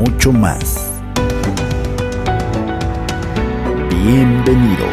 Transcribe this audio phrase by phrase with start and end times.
[0.00, 0.90] mucho más.
[3.90, 4.88] Bienvenidos.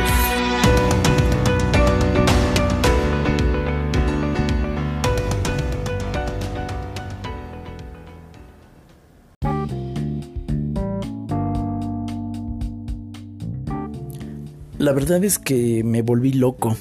[14.78, 16.76] La verdad es que me volví loco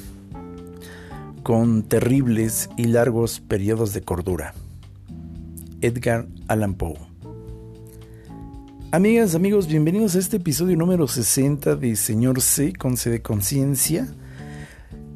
[1.44, 4.52] con terribles y largos periodos de cordura.
[5.80, 7.15] Edgar Allan Poe
[8.92, 14.06] Amigas, amigos, bienvenidos a este episodio número 60 de Señor C con C de Conciencia.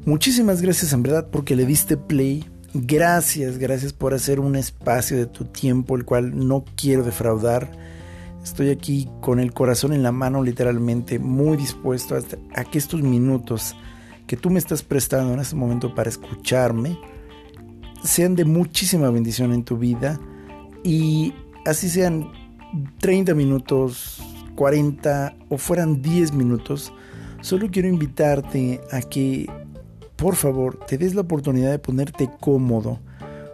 [0.05, 2.45] Muchísimas gracias en verdad porque le diste play.
[2.73, 7.71] Gracias, gracias por hacer un espacio de tu tiempo, el cual no quiero defraudar.
[8.43, 12.19] Estoy aquí con el corazón en la mano, literalmente, muy dispuesto a,
[12.59, 13.73] a que estos minutos
[14.27, 16.99] que tú me estás prestando en este momento para escucharme
[18.03, 20.19] sean de muchísima bendición en tu vida
[20.83, 21.33] y
[21.65, 22.40] así sean
[22.99, 24.21] 30 minutos,
[24.55, 26.93] 40 o fueran 10 minutos,
[27.41, 29.49] solo quiero invitarte a que
[30.15, 32.99] por favor te des la oportunidad de ponerte cómodo.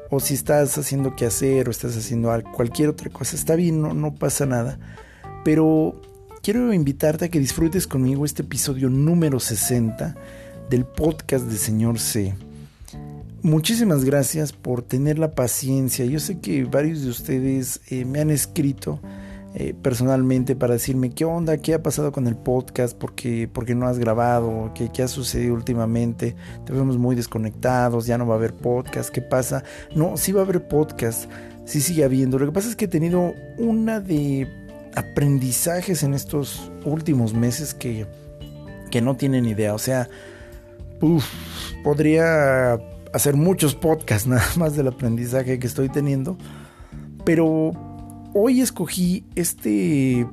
[0.09, 3.93] O si estás haciendo que hacer o estás haciendo cualquier otra cosa, está bien, no,
[3.93, 4.79] no pasa nada.
[5.43, 5.99] Pero
[6.41, 10.15] quiero invitarte a que disfrutes conmigo este episodio número 60
[10.69, 12.35] del podcast de Señor C.
[13.47, 16.03] Muchísimas gracias por tener la paciencia.
[16.03, 18.99] Yo sé que varios de ustedes eh, me han escrito
[19.55, 23.87] eh, personalmente para decirme qué onda, qué ha pasado con el podcast, por qué, no
[23.87, 26.35] has grabado, ¿Qué, qué ha sucedido últimamente.
[26.65, 29.63] Te vemos muy desconectados, ya no va a haber podcast, ¿qué pasa?
[29.95, 31.31] No, sí va a haber podcast,
[31.63, 32.37] sí sigue habiendo.
[32.39, 34.45] Lo que pasa es que he tenido una de
[34.93, 38.07] aprendizajes en estos últimos meses que,
[38.91, 39.73] que no tienen idea.
[39.73, 40.09] O sea,
[41.81, 42.77] podría
[43.17, 46.37] hacer muchos podcasts nada más del aprendizaje que estoy teniendo.
[47.25, 47.71] Pero
[48.33, 50.25] hoy escogí este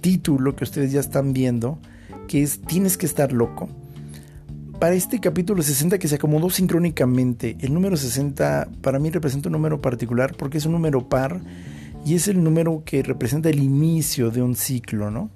[0.00, 1.78] título que ustedes ya están viendo,
[2.26, 3.68] que es Tienes que estar loco.
[4.80, 9.52] Para este capítulo 60 que se acomodó sincrónicamente, el número 60 para mí representa un
[9.52, 11.40] número particular porque es un número par
[12.04, 15.30] y es el número que representa el inicio de un ciclo, ¿no?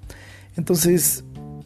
[0.55, 1.23] Entonces,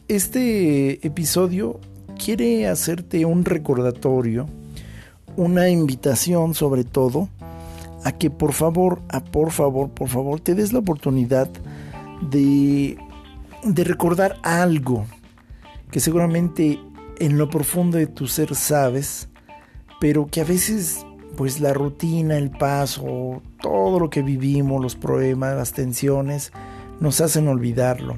[0.08, 1.80] este episodio
[2.16, 4.46] quiere hacerte un recordatorio
[5.36, 7.28] una invitación sobre todo
[8.04, 11.48] a que por favor, a por favor, por favor, te des la oportunidad
[12.30, 12.98] de,
[13.64, 15.06] de recordar algo
[15.90, 16.78] que seguramente
[17.18, 19.28] en lo profundo de tu ser sabes,
[20.00, 21.06] pero que a veces
[21.36, 26.52] pues la rutina, el paso, todo lo que vivimos, los problemas, las tensiones,
[27.00, 28.16] nos hacen olvidarlo.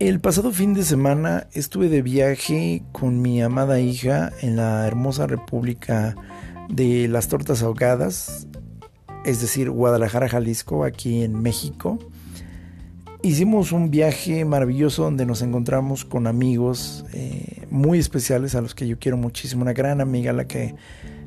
[0.00, 5.26] El pasado fin de semana estuve de viaje con mi amada hija en la hermosa
[5.26, 6.14] República
[6.68, 8.46] de las Tortas Ahogadas,
[9.24, 11.98] es decir, Guadalajara, Jalisco, aquí en México.
[13.24, 18.86] Hicimos un viaje maravilloso donde nos encontramos con amigos eh, muy especiales a los que
[18.86, 20.76] yo quiero muchísimo, una gran amiga a la que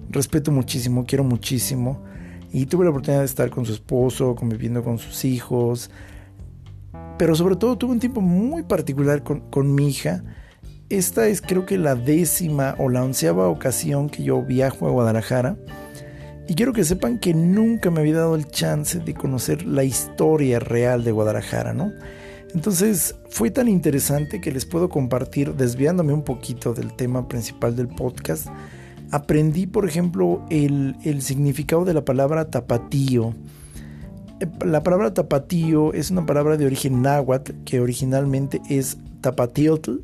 [0.09, 2.01] respeto muchísimo, quiero muchísimo.
[2.53, 5.91] Y tuve la oportunidad de estar con su esposo, conviviendo con sus hijos,
[7.21, 10.23] pero sobre todo tuve un tiempo muy particular con, mi hija.
[10.89, 15.55] Esta es creo que la décima o la onceava ocasión que yo viajo a Guadalajara.
[16.47, 20.57] Y quiero que sepan que nunca me había dado el chance de conocer la historia
[20.57, 21.91] real de Guadalajara, ¿no?
[22.55, 27.87] Entonces fue tan interesante que les puedo compartir, desviándome un poquito del tema principal del
[27.87, 28.47] podcast,
[29.11, 33.35] aprendí, por ejemplo, el, el significado de la palabra tapatío
[34.65, 39.97] la palabra tapatío es una palabra de origen náhuatl que originalmente es tapatiotl.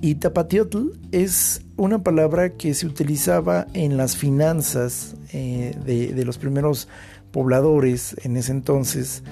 [0.00, 6.88] Y tapatiotl es una palabra que se utilizaba en las finanzas eh, de, los primeros
[7.30, 9.22] pobladores en ese entonces.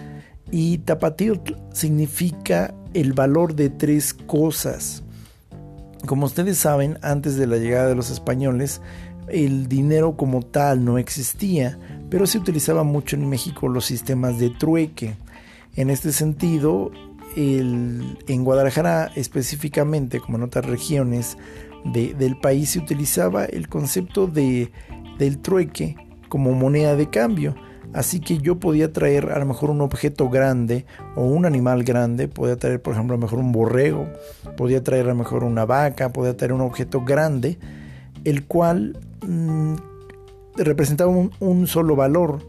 [0.50, 5.02] Y tapatiotl significa el valor de tres cosas.
[6.06, 8.81] Como ustedes saben, antes de la llegada de los españoles,
[9.28, 11.78] el dinero como tal no existía
[12.14, 15.16] pero se utilizaba mucho en México los sistemas de trueque.
[15.75, 16.93] En este sentido,
[17.34, 21.37] en Guadalajara específicamente, como en otras regiones
[21.84, 24.70] del país, se utilizaba el concepto de,
[25.19, 25.96] del trueque
[26.28, 27.56] como moneda de cambio.
[27.93, 32.28] Así que yo podía traer a lo mejor un objeto grande o un animal grande,
[32.28, 34.06] podía traer por ejemplo a lo mejor un borrego,
[34.56, 37.58] podía traer a lo mejor una vaca, podía traer un objeto grande,
[38.22, 39.94] el cual mm,
[40.56, 42.47] representaba un, solo valor,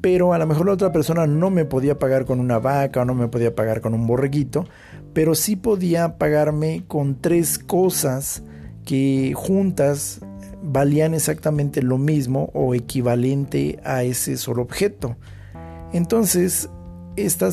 [0.00, 3.04] pero a lo mejor la otra persona no me podía pagar con una vaca o
[3.04, 4.66] no me podía pagar con un borreguito,
[5.12, 8.42] pero sí podía pagarme con tres cosas
[8.84, 10.20] que juntas
[10.62, 15.16] valían exactamente lo mismo o equivalente a ese solo objeto.
[15.92, 16.68] Entonces,
[17.16, 17.48] esta,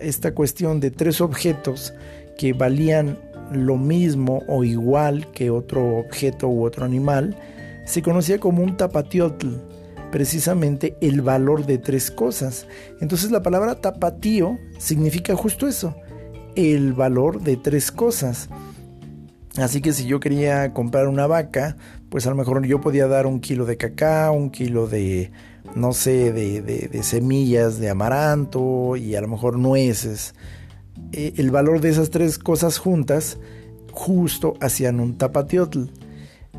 [0.00, 1.94] esta cuestión de tres objetos
[2.38, 3.18] que valían
[3.52, 7.36] lo mismo o igual que otro objeto u otro animal,
[7.84, 9.48] se conocía como un tapatiotl,
[10.10, 12.66] precisamente el valor de tres cosas.
[13.00, 15.96] Entonces la palabra tapatío significa justo eso,
[16.54, 18.48] el valor de tres cosas.
[19.56, 21.76] Así que si yo quería comprar una vaca,
[22.08, 25.30] pues a lo mejor yo podía dar un kilo de cacao, un kilo de,
[25.74, 30.34] no sé, de, semillas de amaranto y a lo mejor nueces.
[31.12, 33.38] Eh, el valor de esas tres cosas juntas
[33.92, 35.84] justo hacían un tapatiotl.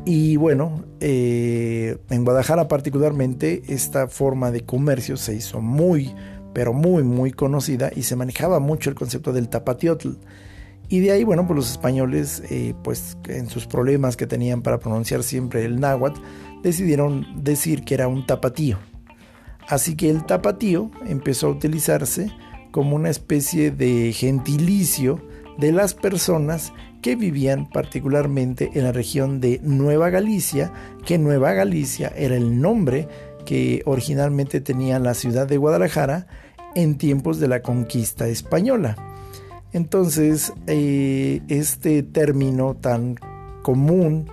[0.04, 6.14] Y bueno, eh, en Guadalajara particularmente esta forma de comercio se hizo muy,
[6.52, 10.10] pero muy, muy conocida y se manejaba mucho el concepto del tapatiotl.
[10.88, 14.78] Y de ahí, bueno, pues los españoles, eh, pues en sus problemas que tenían para
[14.78, 16.20] pronunciar siempre el náhuatl,
[16.62, 18.78] decidieron decir que era un tapatío.
[19.68, 22.30] Así que el tapatío empezó a utilizarse
[22.70, 25.24] como una especie de gentilicio
[25.58, 26.72] de las personas
[27.04, 30.72] que vivían particularmente en la región de Nueva Galicia,
[31.04, 33.08] que Nueva Galicia era el nombre
[33.44, 36.26] que originalmente tenía la ciudad de Guadalajara
[36.74, 38.96] en tiempos de la conquista española.
[39.74, 43.16] Entonces, eh, este término tan
[43.60, 44.30] común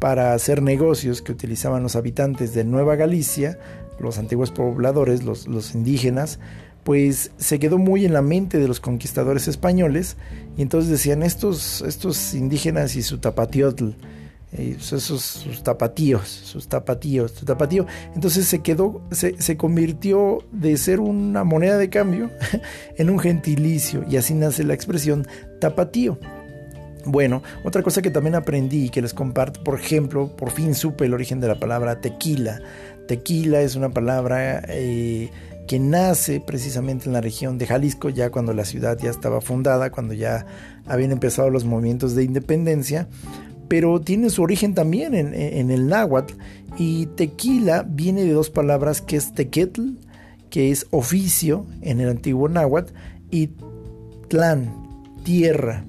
[0.00, 3.60] para hacer negocios que utilizaban los habitantes de Nueva Galicia,
[4.00, 6.40] los antiguos pobladores, los, indígenas,
[6.88, 10.16] pues se quedó muy en la mente de los conquistadores españoles
[10.56, 13.90] y entonces decían estos, estos indígenas y su tapatiotl,
[14.56, 17.86] esos sus tapatíos, sus tapatíos, su tapatío.
[18.14, 22.30] Entonces se quedó, se, se, convirtió de ser una moneda de cambio
[22.96, 25.28] en un gentilicio y así nace la expresión
[25.60, 26.18] tapatío.
[27.04, 31.04] Bueno, otra cosa que también aprendí y que les comparto, por ejemplo, por fin supe
[31.04, 32.62] el origen de la palabra tequila.
[33.06, 35.30] Tequila es una palabra eh,
[35.68, 39.92] que nace precisamente en la región de Jalisco, ya cuando la ciudad ya estaba fundada,
[39.92, 40.46] cuando ya
[40.86, 43.06] habían empezado los movimientos de independencia
[43.68, 46.34] pero tiene su origen también en, el náhuatl.
[46.78, 49.82] Y tequila viene de dos palabras que es tequetl,
[50.50, 52.92] que es oficio en el antiguo náhuatl,
[53.30, 53.50] y
[54.28, 54.72] tlán,
[55.22, 55.84] tierra.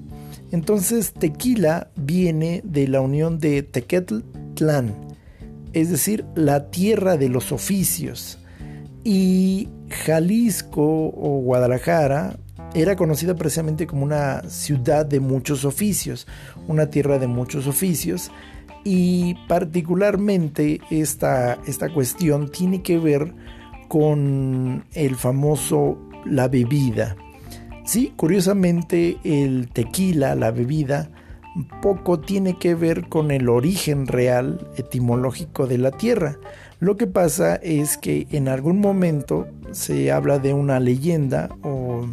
[0.52, 4.18] Entonces tequila viene de la unión de tequetl,
[4.54, 4.94] tlán,
[5.72, 8.39] es decir, la tierra de los oficios.
[9.04, 9.68] Y
[10.04, 12.36] Jalisco o Guadalajara
[12.74, 16.26] era conocida precisamente como una ciudad de muchos oficios,
[16.68, 18.30] una tierra de muchos oficios,
[18.84, 23.34] y particularmente esta, esta cuestión tiene que ver
[23.88, 27.16] con el famoso la bebida.
[27.84, 31.10] Sí, curiosamente el tequila, la bebida,
[31.82, 36.38] poco tiene que ver con el origen real etimológico de la tierra.
[36.80, 42.06] Lo que pasa es que en algún momento se habla de una leyenda o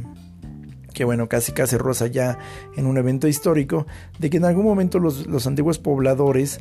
[0.94, 2.40] que bueno, casi casi rosa ya
[2.76, 3.86] en un evento histórico,
[4.18, 6.60] de que en algún momento los, antiguos pobladores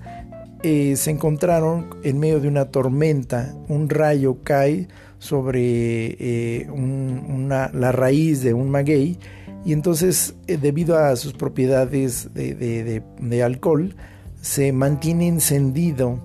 [0.62, 8.42] eh, se encontraron en medio de una tormenta, un rayo cae sobre eh, la raíz
[8.42, 9.18] de un maguey
[9.64, 13.96] y entonces eh, debido a sus propiedades de, alcohol
[14.42, 16.20] se mantiene encendido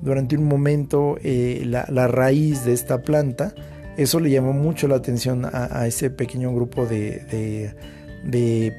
[0.00, 3.54] durante un momento la raíz de esta planta
[3.98, 7.74] eso le llamó mucho la atención a, ese pequeño grupo de,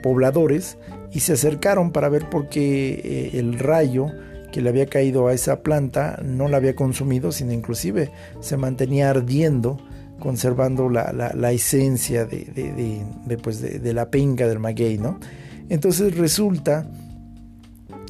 [0.01, 0.77] pobladores
[1.11, 4.07] y se acercaron para ver por qué eh, el rayo
[4.53, 9.09] que le había caído a esa planta no la había consumido, sino inclusive se mantenía
[9.09, 9.77] ardiendo,
[10.19, 15.19] conservando la, esencia de, pues de, la penca del maguey, ¿no?
[15.67, 16.87] Entonces resulta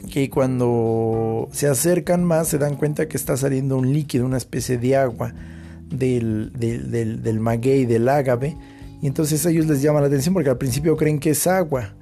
[0.10, 4.78] que cuando se acercan más se dan cuenta que está saliendo un líquido, una especie
[4.78, 5.34] de agua
[5.90, 8.58] del, del, maguey, del ágave,
[9.02, 11.94] y entonces a ellos les llama la atención porque al principio creen que es agua.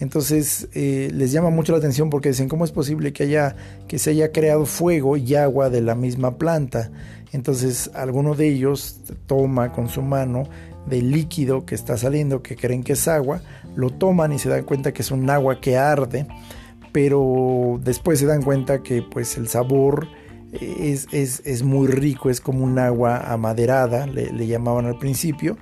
[0.00, 3.54] Entonces eh, les llama mucho la atención porque dicen cómo es posible que haya
[3.86, 6.90] que se haya creado fuego y agua de la misma planta.
[7.32, 10.48] Entonces alguno de ellos toma con su mano
[10.86, 13.40] del líquido que está saliendo, que creen que es agua,
[13.74, 16.26] lo toman y se dan cuenta que es un agua que arde,
[16.94, 20.06] pero después se dan cuenta que pues el sabor
[20.52, 25.58] es, es, muy rico, es como un agua amaderada, le, llamaban al principio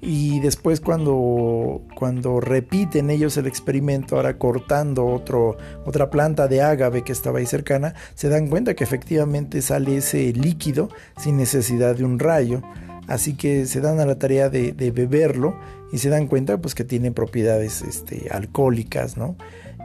[0.00, 7.02] y después cuando, cuando repiten ellos el experimento, ahora cortando otro, otra planta de ágave
[7.02, 12.04] que estaba ahí cercana, se dan cuenta que efectivamente sale ese líquido sin necesidad de
[12.04, 12.62] un rayo.
[13.08, 15.58] Así que se dan a la tarea de, beberlo
[15.92, 19.16] y se dan cuenta pues, que tiene propiedades este, alcohólicas.
[19.16, 19.36] ¿no?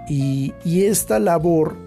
[0.10, 1.78] Y, esta labor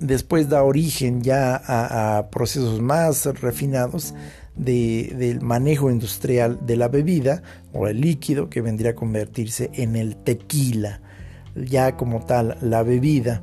[0.00, 4.14] después da origen ya a procesos más refinados
[4.56, 10.16] del manejo industrial de la bebida o el líquido que vendría a convertirse en el
[10.16, 11.00] tequila,
[11.54, 13.42] ya como tal la bebida.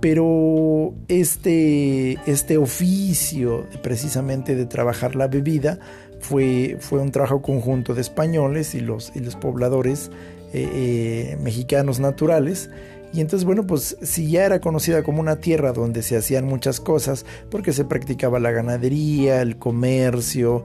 [0.00, 5.80] Pero este, este oficio precisamente de trabajar la bebida
[6.20, 10.10] fue, fue un trabajo conjunto de españoles y los, y los pobladores
[10.52, 12.70] eh, eh, mexicanos naturales.
[13.12, 16.80] Y entonces, bueno, pues si ya era conocida como una tierra donde se hacían muchas
[16.80, 20.64] cosas, porque se practicaba la ganadería, el comercio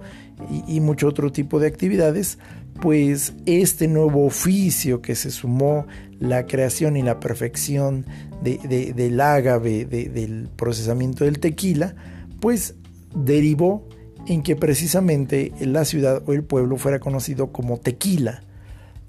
[0.67, 2.37] y, mucho otro tipo de actividades,
[2.81, 5.85] pues este nuevo oficio que se sumó
[6.19, 8.05] la creación y la perfección
[8.41, 11.95] del ágave, del procesamiento del tequila,
[12.41, 12.75] pues
[13.15, 13.87] derivó
[14.27, 18.43] en que precisamente la ciudad o el pueblo fuera conocido como tequila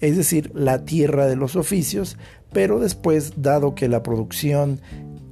[0.00, 2.16] es decir, la tierra de los oficios,
[2.52, 4.80] pero después, dado que la producción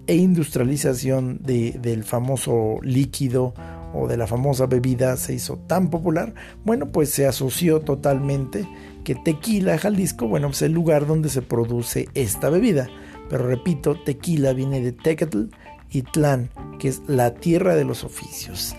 [0.07, 3.55] e industrialización del famoso líquido
[3.95, 8.67] o de la famosa bebida se hizo tan popular, bueno, pues se asoció totalmente
[9.05, 12.89] que Tequila, Jalisco, bueno, pues es el lugar donde se produce esta bebida.
[13.29, 15.45] Pero repito, tequila viene de Tecatl
[15.91, 18.75] y Tlán, que es la tierra de los oficios.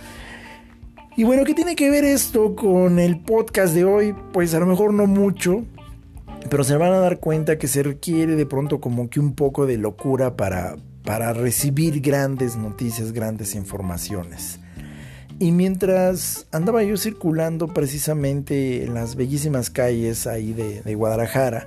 [1.16, 4.16] Y bueno, ¿qué tiene que ver esto con el podcast de hoy?
[4.32, 5.64] Pues a lo mejor no mucho,
[6.50, 9.66] pero se van a dar cuenta que se requiere de pronto como que un poco
[9.66, 14.60] de locura para, para recibir grandes noticias, grandes informaciones.
[15.40, 21.66] Y mientras andaba yo circulando precisamente en las bellísimas calles ahí de, Guadalajara,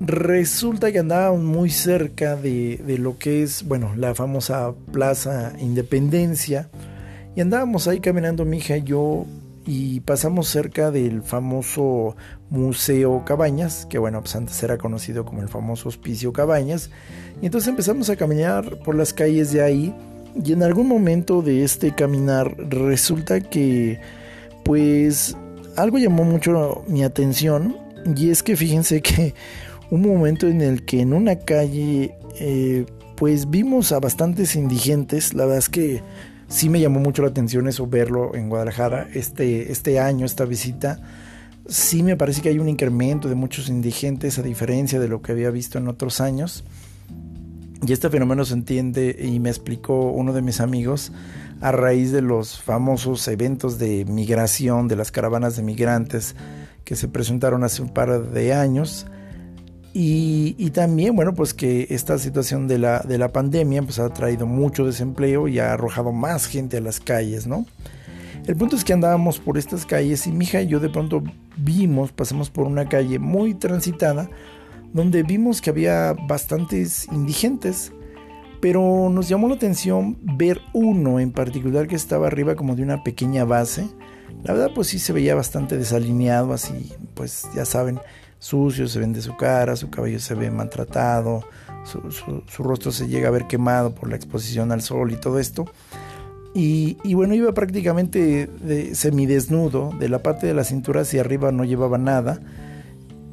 [0.00, 6.70] resulta que andaba muy cerca de, de, lo que es, bueno, la famosa Plaza Independencia.
[7.34, 9.26] Y andábamos ahí caminando mi hija y yo
[9.72, 12.16] y pasamos cerca del famoso
[12.48, 16.90] Museo Cabañas, que bueno, pues antes era conocido como el famoso Hospicio Cabañas,
[17.40, 19.94] y entonces empezamos a caminar por las calles de ahí,
[20.44, 24.00] y en algún momento de este caminar resulta que
[24.64, 25.36] pues
[25.76, 27.76] algo llamó mucho mi atención,
[28.16, 29.34] y es que fíjense que
[29.92, 35.44] un momento en el que en una calle eh, pues vimos a bastantes indigentes, la
[35.44, 36.02] verdad es que
[36.50, 41.00] sí me llamó mucho la atención eso, verlo en Guadalajara este, este año, esta visita.
[41.66, 45.32] Sí me parece que hay un incremento de muchos indigentes a diferencia de lo que
[45.32, 46.64] había visto en otros años.
[47.86, 51.12] Y este fenómeno se entiende y me explicó uno de mis amigos
[51.62, 56.34] a raíz de los famosos eventos de migración, de las caravanas de migrantes
[56.84, 59.06] que se presentaron hace un par de años
[59.92, 64.46] y, también, bueno, pues que esta situación de la, de la pandemia pues ha traído
[64.46, 67.66] mucho desempleo y ha arrojado más gente a las calles, ¿no?
[68.46, 71.22] El punto es que andábamos por estas calles y mi hija y yo de pronto
[71.56, 74.30] vimos, pasamos por una calle muy transitada,
[74.92, 77.92] donde vimos que había bastantes indigentes,
[78.60, 83.02] pero nos llamó la atención ver uno en particular que estaba arriba como de una
[83.02, 83.88] pequeña base.
[84.44, 88.00] La verdad pues sí se veía bastante desalineado, así pues ya saben,
[88.40, 91.44] sucio, se de su cara, su cabello se ve maltratado,
[91.84, 95.66] su, rostro se llega a ver quemado por la exposición al sol y todo esto.
[96.52, 101.64] Y, bueno, iba prácticamente de, semidesnudo, de la parte de la cintura hacia arriba no
[101.64, 102.40] llevaba nada.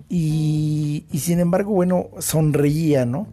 [0.08, 3.28] Y, y sin embargo, bueno, sonreía, ¿no?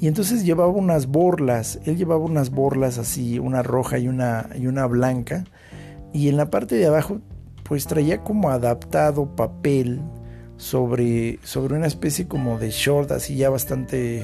[0.00, 4.66] Y entonces llevaba unas borlas, él llevaba unas borlas así, una roja y una, y
[4.66, 5.44] una blanca.
[6.12, 7.20] Y en la parte de abajo,
[7.62, 10.00] pues traía como adaptado papel
[10.60, 14.22] sobre, sobre una especie como de short así ya bastante,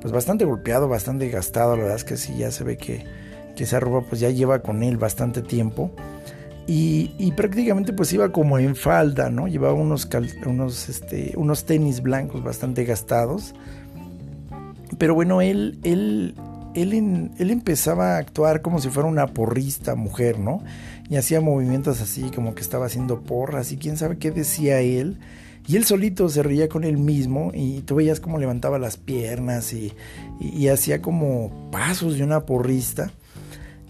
[0.00, 3.04] pues bastante golpeado, bastante gastado, la verdad es que sí, ya se ve que,
[3.56, 5.90] que esa ropa pues ya lleva con él bastante tiempo.
[6.66, 9.48] Y, prácticamente pues iba como en falda, ¿no?
[9.48, 10.08] Llevaba unos,
[10.46, 13.54] unos, este, unos tenis blancos bastante gastados.
[14.96, 16.36] Pero bueno, él, él,
[16.74, 20.62] él, él empezaba a actuar como si fuera una porrista mujer, ¿no?
[21.10, 25.18] Y hacía movimientos así como que estaba haciendo porras y quién sabe qué decía él.
[25.66, 29.72] Y él solito se reía con él mismo y tú veías cómo levantaba las piernas
[29.72, 29.92] y,
[30.68, 33.10] hacía como pasos de una porrista.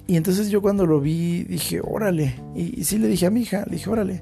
[0.07, 2.37] Y entonces yo cuando lo vi dije, órale.
[2.55, 4.21] Y, sí le dije a mi hija, le dije, órale.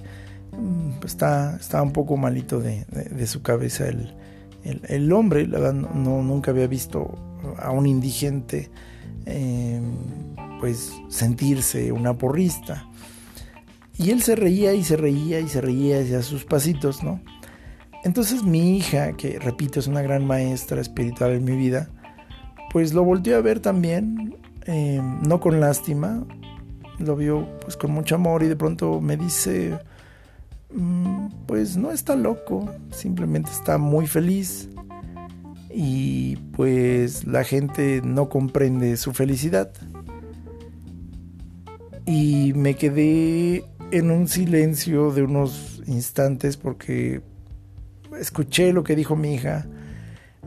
[0.52, 2.86] Mm, pues está, está un poco malito de,
[3.26, 4.14] su cabeza el,
[4.64, 5.46] el, hombre.
[5.46, 7.18] La verdad, no, nunca había visto
[7.58, 8.70] a un indigente
[9.26, 9.92] em,
[10.58, 12.86] pues sentirse una porrista.
[13.98, 17.20] Y él se reía y se reía y se reía hacia sus pasitos, ¿no?
[18.04, 21.88] Entonces mi hija, que repito es una gran maestra espiritual en mi vida,
[22.72, 26.24] pues lo volteó a ver también, eh, no con lástima,
[26.98, 29.78] lo vio pues con mucho amor y de pronto me dice,
[30.74, 34.68] mm, pues no está loco, simplemente está muy feliz
[35.70, 39.72] y pues la gente no comprende su felicidad.
[42.04, 47.22] Y me quedé en un silencio de unos instantes porque
[48.18, 49.66] escuché lo que dijo mi hija,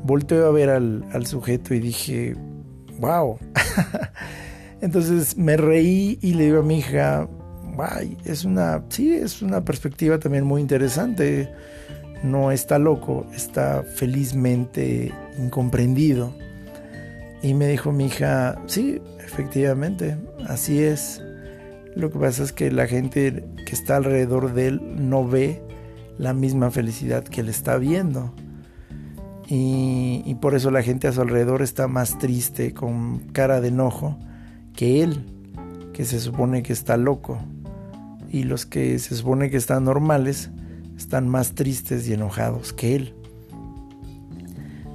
[0.03, 2.35] volteé a ver al, al sujeto y dije,
[2.99, 3.37] wow.
[4.81, 7.27] Entonces me reí y le digo a mi hija,
[7.77, 11.49] Ay, es una, sí, es una perspectiva también muy interesante.
[12.23, 16.33] No está loco, está felizmente incomprendido.
[17.41, 20.17] Y me dijo mi hija, sí, efectivamente,
[20.47, 21.21] así es.
[21.95, 25.61] Lo que pasa es que la gente que está alrededor de él no ve
[26.17, 28.33] la misma felicidad que él está viendo.
[29.47, 34.17] Y, por eso la gente a su alrededor está más triste, con cara de enojo,
[34.75, 35.25] que él,
[35.93, 37.39] que se supone que está loco.
[38.29, 40.49] Y los que se supone que están normales
[40.97, 43.13] están más tristes y enojados que él.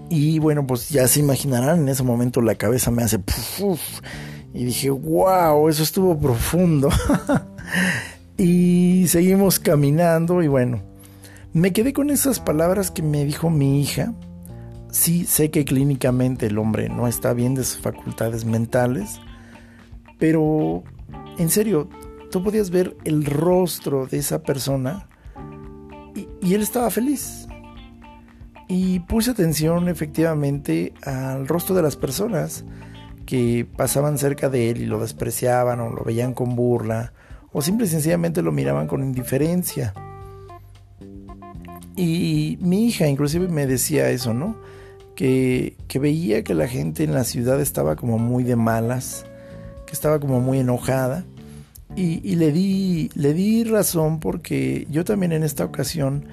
[0.09, 3.21] Y bueno, pues ya se imaginarán, en ese momento la cabeza me hace...
[4.53, 6.89] y dije, wow, eso estuvo profundo.
[8.37, 10.90] y seguimos caminando y bueno,
[11.53, 14.15] me quedé con esas palabras que me dijo mi hija.
[14.91, 19.21] Sí, sé que clínicamente el hombre no está bien de sus facultades mentales,
[20.19, 20.83] pero,
[21.39, 21.89] en serio,
[22.31, 25.09] tú podías ver el rostro de esa persona
[26.15, 27.47] y, él estaba feliz.
[28.69, 32.65] Y puse atención efectivamente al rostro de las personas
[33.27, 37.13] que pasaban cerca de él y lo despreciaban o lo veían con burla
[37.53, 39.93] o simple y sencillamente lo miraban con indiferencia.
[42.01, 44.57] Y mi hija inclusive me decía eso, ¿no?
[45.15, 49.27] Que, que, veía que la gente en la ciudad estaba como muy de malas,
[49.87, 51.27] que estaba como muy enojada.
[51.97, 56.25] Y, le, di, le di razón porque yo también en esta ocasión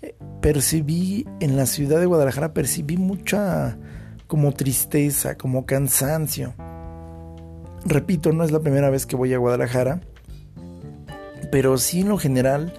[0.00, 3.76] eh, percibí en la ciudad de Guadalajara, percibí mucha
[4.28, 6.54] como tristeza, como cansancio.
[7.84, 10.02] Repito, no es la primera vez que voy a Guadalajara,
[11.50, 12.74] pero sí en lo general,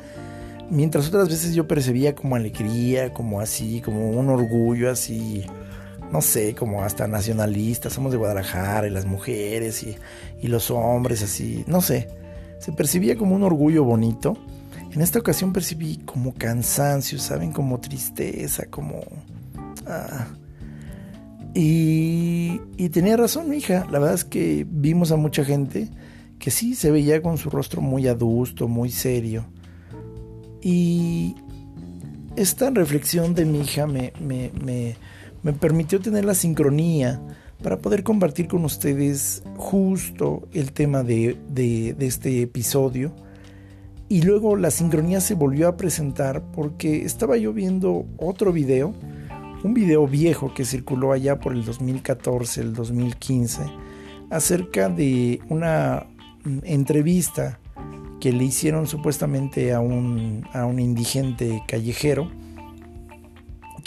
[0.69, 5.45] mientras otras veces yo percibía como alegría, como así, como un orgullo así
[6.11, 9.97] no sé, como hasta nacionalistas, somos de Guadalajara y las mujeres y,
[10.47, 12.07] los hombres así, no sé,
[12.59, 14.37] se percibía como un orgullo bonito.
[14.91, 17.51] En esta ocasión percibí como cansancio, ¿saben?
[17.51, 19.01] Como tristeza, como...
[19.85, 20.27] Ah.
[21.53, 25.89] Y, y tenía razón hija, la verdad es que vimos a mucha gente
[26.39, 29.45] que sí se veía con su rostro muy adusto, muy serio.
[30.61, 31.35] Y
[32.35, 34.95] esta reflexión de mi hija me, me, me
[35.43, 37.21] me permitió tener la sincronía
[37.63, 41.37] para poder compartir con ustedes justo el tema de,
[41.99, 43.13] este episodio.
[44.09, 48.93] Y luego la sincronía se volvió a presentar porque estaba yo viendo otro video,
[49.63, 53.63] un video viejo que circuló allá por el 2014, el 2015,
[54.29, 56.07] acerca de una
[56.63, 57.59] entrevista
[58.19, 62.29] que le hicieron supuestamente a un, a un indigente callejero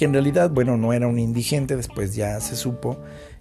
[0.01, 2.97] que en realidad, bueno, no era un indigente, después ya se supo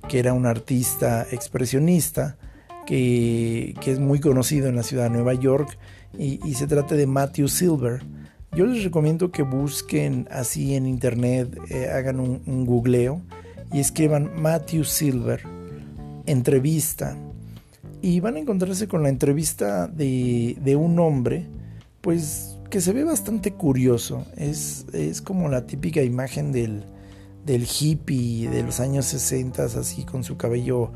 [0.09, 2.37] que era un artista expresionista
[2.85, 5.77] que, es muy conocido en la ciudad de Nueva York
[6.17, 8.03] y, se trata de Matthew Silver.
[8.51, 13.21] Yo les recomiendo que busquen así en internet, eh, hagan un, googleo
[13.71, 15.43] y escriban Matthew Silver,
[16.25, 17.15] entrevista.
[18.01, 21.47] Y van a encontrarse con la entrevista de, de un hombre,
[22.01, 24.25] pues que se ve bastante curioso.
[24.37, 26.83] Es, es como la típica imagen del,
[27.45, 30.91] del hippie de los años 60, así con su cabello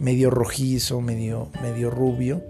[0.00, 2.42] medio rojizo, medio, medio rubio.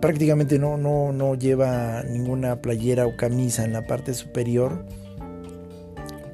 [0.00, 4.84] Prácticamente no, no, no lleva ninguna playera o camisa en la parte superior.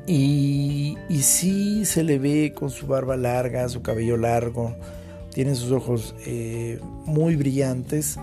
[0.07, 4.75] Y, y sí se le ve con su barba larga, su cabello largo,
[5.39, 8.19] tiene sus ojos eh, muy brillantes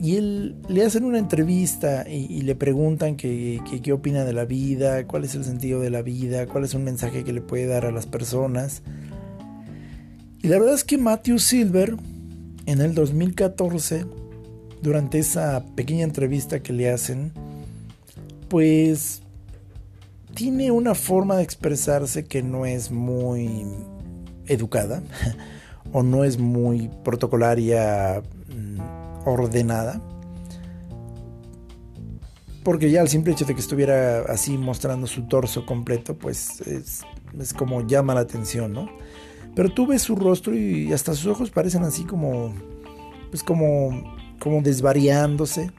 [0.00, 5.24] y él le hacen una entrevista y, le preguntan qué opina de la vida, cuál
[5.24, 7.90] es el sentido de la vida, cuál es un mensaje que le puede dar a
[7.90, 8.84] las personas.
[10.44, 11.96] Y la verdad es que Matthew Silver,
[12.66, 14.06] en el 2014,
[14.80, 17.32] durante esa pequeña entrevista que le hacen,
[18.48, 19.22] pues
[20.34, 23.66] tiene una forma de expresarse que no es muy
[24.46, 25.02] educada
[25.94, 30.02] o no es muy protocolaria mm, ordenada.
[32.64, 37.02] Porque ya el simple hecho de que estuviera así mostrando su torso completo, pues es,
[37.38, 38.88] es como llama la atención, ¿no?
[39.54, 42.52] Pero tú ves su rostro y hasta sus ojos parecen así como,
[43.30, 45.70] pues como, como desvariándose.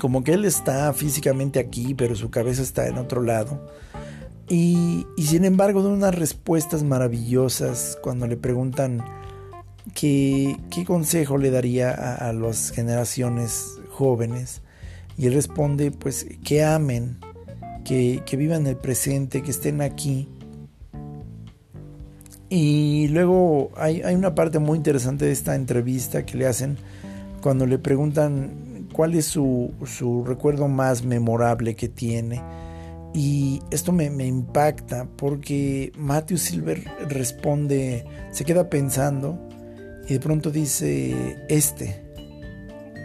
[0.00, 3.66] Como que él está físicamente aquí, pero su cabeza está en otro lado.
[4.48, 9.04] Y, sin embargo da unas respuestas maravillosas cuando le preguntan
[9.94, 14.62] qué, qué consejo le daría a, las generaciones jóvenes.
[15.18, 17.18] Y él responde pues que amen,
[17.84, 20.28] que, que vivan el presente, que estén aquí.
[22.48, 26.76] Y luego hay, hay, una parte muy interesante de esta entrevista que le hacen
[27.40, 32.40] cuando le preguntan cuál es su, su recuerdo más memorable que tiene.
[33.16, 39.38] Y esto me, impacta porque Matthew Silver responde, se queda pensando
[40.06, 42.04] y de pronto dice, este,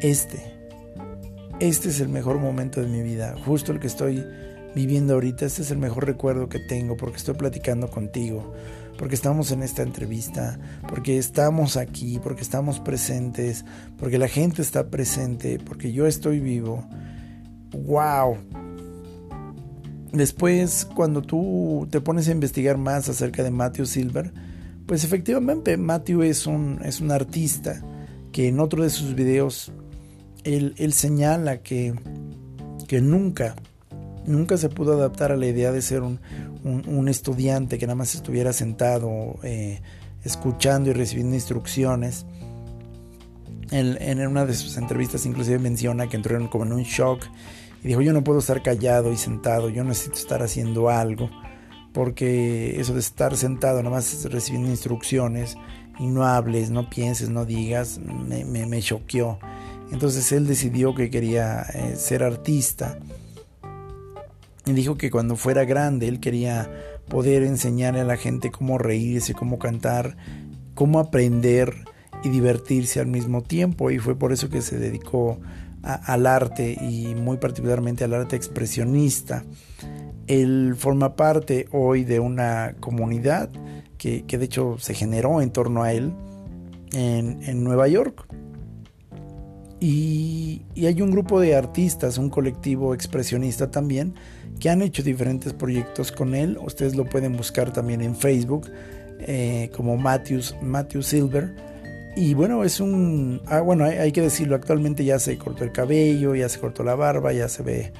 [0.01, 0.53] este,
[1.61, 4.21] este es el mejor momento de mi vida, justo el que estoy
[4.75, 8.53] viviendo ahorita, este es el mejor recuerdo que tengo porque estoy platicando contigo,
[8.97, 13.63] porque estamos en esta entrevista, porque estamos aquí, porque estamos presentes,
[13.97, 16.85] porque la gente está presente, porque yo estoy vivo.
[17.71, 18.60] ¡Wow!
[20.13, 24.33] Después, cuando tú te pones a investigar más acerca de Matthew Silver,
[24.85, 27.81] pues efectivamente Matthew es un, es un artista
[28.33, 29.71] que en otro de sus videos
[30.43, 31.93] él, señala que,
[32.87, 33.55] que nunca,
[34.25, 36.19] nunca se pudo adaptar a la idea de ser un,
[37.07, 39.81] estudiante que nada más estuviera sentado eh,
[40.23, 42.25] escuchando y recibiendo instrucciones.
[43.71, 47.23] en una de sus entrevistas inclusive menciona que entró como en un shock
[47.83, 51.29] y dijo, yo no puedo estar callado y sentado, yo necesito estar haciendo algo,
[51.93, 55.57] porque eso de estar sentado nada más recibiendo instrucciones
[55.99, 59.39] y no hables, no pienses, no digas, me, me, choqueó.
[59.91, 62.97] Entonces él decidió que quería eh, ser artista
[64.65, 66.71] y dijo que cuando fuera grande él quería
[67.09, 70.15] poder enseñarle a la gente cómo reírse, cómo cantar,
[70.75, 71.85] cómo aprender
[72.23, 75.39] y divertirse al mismo tiempo y fue por eso que se dedicó
[75.83, 79.43] al arte y muy particularmente al arte expresionista.
[80.27, 83.49] Él forma parte hoy de una comunidad
[83.97, 86.13] que, de hecho se generó en torno a él
[86.93, 88.25] en, Nueva York.
[89.79, 94.15] Y, hay un grupo de artistas, un colectivo expresionista también,
[94.59, 96.57] que han hecho diferentes proyectos con él.
[96.63, 98.69] Ustedes lo pueden buscar también en Facebook
[99.19, 101.70] eh, como Matthews, Matthew Silver
[102.15, 103.41] y bueno, es un...
[103.47, 106.95] Ah, bueno, hay, que decirlo, actualmente ya se cortó el cabello, ya se cortó la
[106.95, 107.93] barba, ya se ve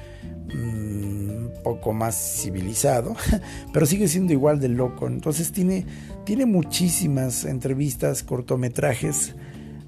[0.52, 3.16] un mm, poco más civilizado,
[3.72, 5.06] pero sigue siendo igual de loco.
[5.06, 5.86] Entonces tiene,
[6.24, 9.34] tiene muchísimas entrevistas, cortometrajes,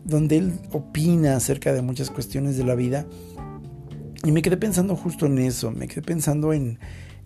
[0.04, 3.06] donde él opina acerca de muchas cuestiones de la vida.
[4.24, 6.78] Y me quedé pensando justo en eso, me quedé pensando en,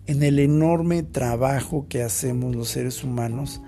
[0.05, 3.61] en el enorme trabajo que hacemos los seres humanos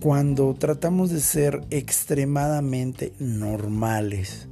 [0.00, 4.48] cuando tratamos de ser extremadamente normales.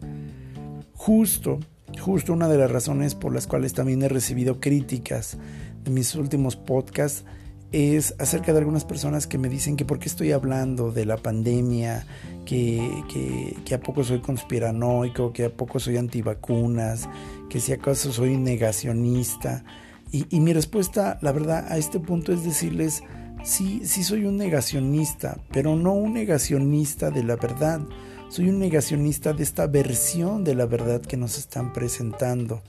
[0.95, 1.61] Justo,
[2.01, 5.37] justo una de las razones por las cuales también he recibido críticas
[5.85, 7.25] de mis últimos podcasts
[7.73, 11.17] es acerca de algunas personas que me dicen que por qué estoy hablando de la
[11.17, 12.07] pandemia,
[12.47, 17.09] que, a poco soy conspiranoico, que a poco soy antivacunas,
[17.51, 19.65] que si acaso soy negacionista.
[20.13, 23.03] Y, y mi respuesta, la verdad, a este punto es decirles,
[23.45, 27.81] sí, sí soy un negacionista, pero no un negacionista de la verdad.
[28.29, 32.63] Soy un negacionista de esta versión de la verdad que nos están presentando.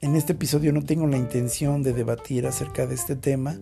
[0.00, 3.58] En este episodio no tengo la intención de debatir acerca de este tema,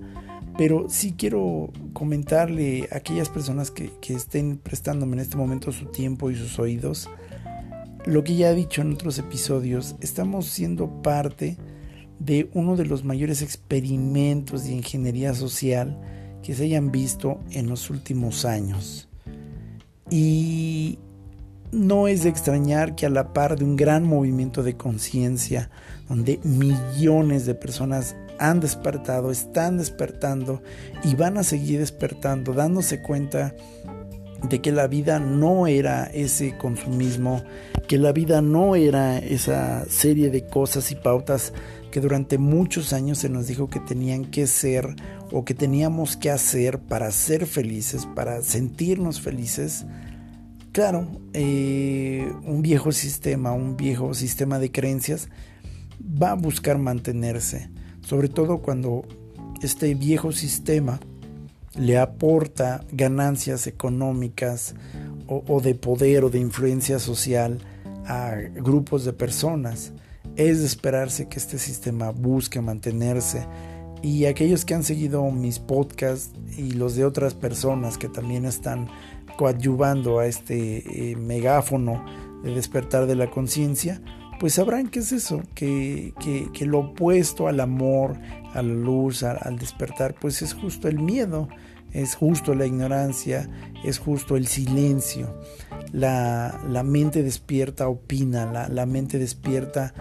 [0.58, 5.86] pero sí quiero comentarle a aquellas personas que, que estén prestándome en este momento su
[5.86, 7.08] tiempo y sus oídos,
[8.04, 11.56] lo que ya he dicho en otros episodios, estamos siendo parte
[12.18, 16.00] de uno de los mayores experimentos de ingeniería social
[16.42, 19.08] que se hayan visto en los últimos años.
[20.10, 20.98] Y
[21.72, 25.70] no es de extrañar que a la par de un gran movimiento de conciencia,
[26.08, 30.62] donde millones de personas han despertado, están despertando
[31.04, 33.54] y van a seguir despertando, dándose cuenta
[34.48, 37.42] de que la vida no era ese consumismo,
[37.86, 41.52] que la vida no era esa serie de cosas y pautas
[41.92, 44.96] que durante muchos años se nos dijo que tenían que ser
[45.30, 49.86] o que teníamos que hacer para ser felices, para sentirnos felices,
[50.72, 55.28] claro, eh, un viejo sistema, un viejo sistema de creencias
[56.02, 59.04] va a buscar mantenerse, sobre todo cuando
[59.62, 60.98] este viejo sistema
[61.76, 64.74] le aporta ganancias económicas
[65.28, 67.58] o, de poder o de influencia social
[68.06, 69.92] a grupos de personas.
[70.36, 73.46] Es de esperarse que este sistema busque mantenerse
[74.02, 78.88] y aquellos que han seguido mis podcasts y los de otras personas que también están
[79.36, 82.04] coadyuvando a este eh, megáfono
[82.42, 84.02] de despertar de la conciencia,
[84.40, 86.12] pues sabrán que es eso, que,
[86.52, 88.18] que, lo opuesto al amor,
[88.54, 91.48] a la luz, al despertar, pues es justo el miedo,
[91.92, 93.48] es justo la ignorancia,
[93.84, 95.38] es justo el silencio.
[95.92, 99.94] La, la mente despierta opina, la, la mente despierta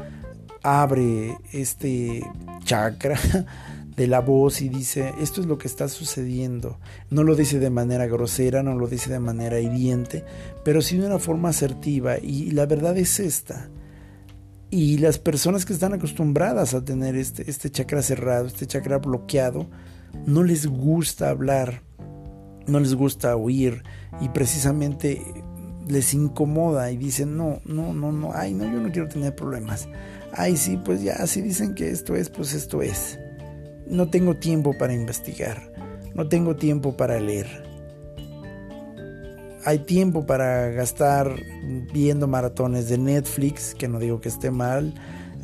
[0.64, 2.24] abre este
[2.64, 3.20] chakra
[3.96, 6.80] de la voz y dice, esto es lo que está sucediendo.
[7.10, 10.24] No lo dice de manera grosera, no lo dice de manera hiriente,
[10.64, 12.18] pero sí de una forma asertiva.
[12.18, 13.70] Y la verdad es esta.
[14.70, 19.68] Y las personas que están acostumbradas a tener este, este chakra cerrado, este chakra bloqueado,
[20.26, 21.82] no les gusta hablar,
[22.68, 23.84] no les gusta oír
[24.22, 25.22] y precisamente
[25.88, 29.90] les incomoda y dicen, no, no, no, no, ay, no, yo no quiero tener problemas.
[30.34, 33.20] Ay, sí, pues ya, si dicen que esto es, pues esto es.
[33.88, 35.72] No tengo tiempo para investigar,
[36.16, 37.72] no tengo tiempo para leer
[39.64, 41.36] hay tiempo para gastar
[41.94, 44.94] viendo maratones de Netflix, que no digo que esté mal.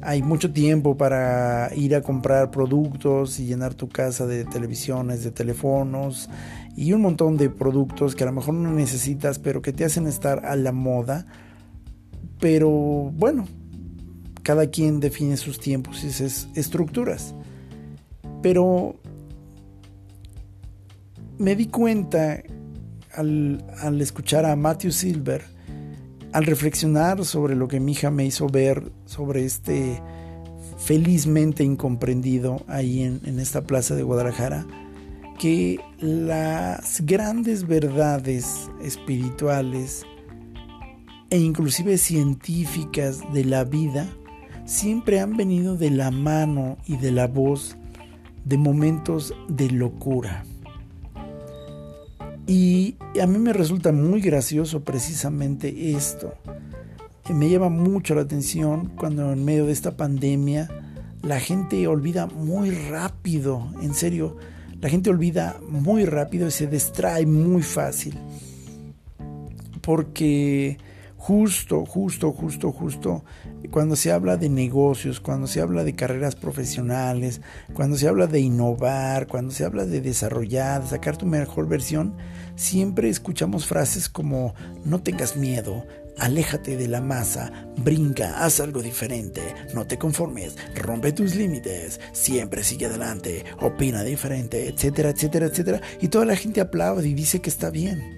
[0.02, 5.32] Hay mucho tiempo para ir a comprar productos y llenar tu casa de televisiones, de
[5.32, 6.30] teléfonos
[6.76, 10.08] y un montón de productos que a lo mejor no necesitas, pero que te hacen
[10.08, 11.26] estar a la moda.
[12.40, 13.48] Pero bueno,
[14.48, 17.36] cada quien define sus tiempos y sus estructuras.
[18.42, 18.96] Pero
[21.38, 22.42] me di cuenta
[23.14, 23.62] al,
[24.00, 25.44] escuchar a Matthew Silver,
[26.32, 30.02] al reflexionar sobre lo que mi hija me hizo ver sobre este
[30.78, 34.66] felizmente incomprendido ahí en, en esta plaza de Guadalajara,
[35.38, 40.06] que las grandes verdades espirituales
[41.32, 44.08] e inclusive científicas de la vida
[44.68, 47.78] siempre han venido de la mano y de la voz
[48.44, 50.44] de momentos de locura.
[52.46, 56.34] Y a mí me resulta muy gracioso precisamente esto.
[57.34, 60.70] Me llama mucho la atención cuando en medio de esta pandemia
[61.24, 64.38] la gente olvida muy rápido, en serio,
[64.80, 68.18] la gente olvida muy rápido y se distrae muy fácil.
[69.82, 70.78] Porque
[71.18, 73.24] justo, justo, justo, justo,
[73.72, 77.42] cuando se habla de negocios, cuando se habla de carreras profesionales,
[77.74, 82.16] cuando se habla de innovar, cuando se habla de desarrollar, de sacar tu mejor versión,
[82.56, 84.54] siempre escuchamos frases como
[84.86, 85.86] no tengas miedo,
[86.18, 89.42] aléjate de la masa, brinca, haz algo diferente,
[89.74, 95.82] no te conformes, rompe tus límites, siempre sigue adelante, opina diferente, etcétera, etcétera, etcétera.
[96.02, 98.18] Y toda la gente aplaude y dice que está bien.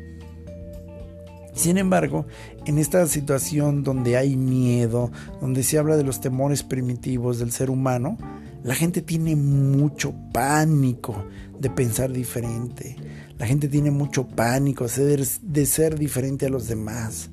[1.53, 2.25] Sin embargo,
[2.69, 7.71] en esta situación donde hay miedo, donde se habla de los temores primitivos del ser
[7.71, 8.15] humano,
[8.63, 11.25] la gente tiene mucho pánico
[11.59, 12.95] de pensar diferente.
[13.39, 17.31] La gente tiene mucho pánico de ser diferente a los demás.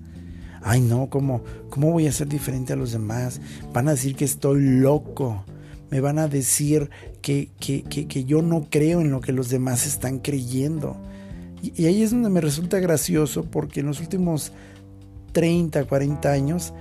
[0.62, 3.42] Ay, no, ¿cómo, ¿cómo voy a ser diferente a los demás?
[3.74, 5.44] Van a decir que estoy loco.
[5.90, 6.88] Me van a decir
[7.20, 10.96] que, que, que, que yo no creo en lo que los demás están creyendo.
[11.62, 14.52] Y, ahí es donde me resulta gracioso porque en los últimos
[15.36, 16.72] 30, 40 años,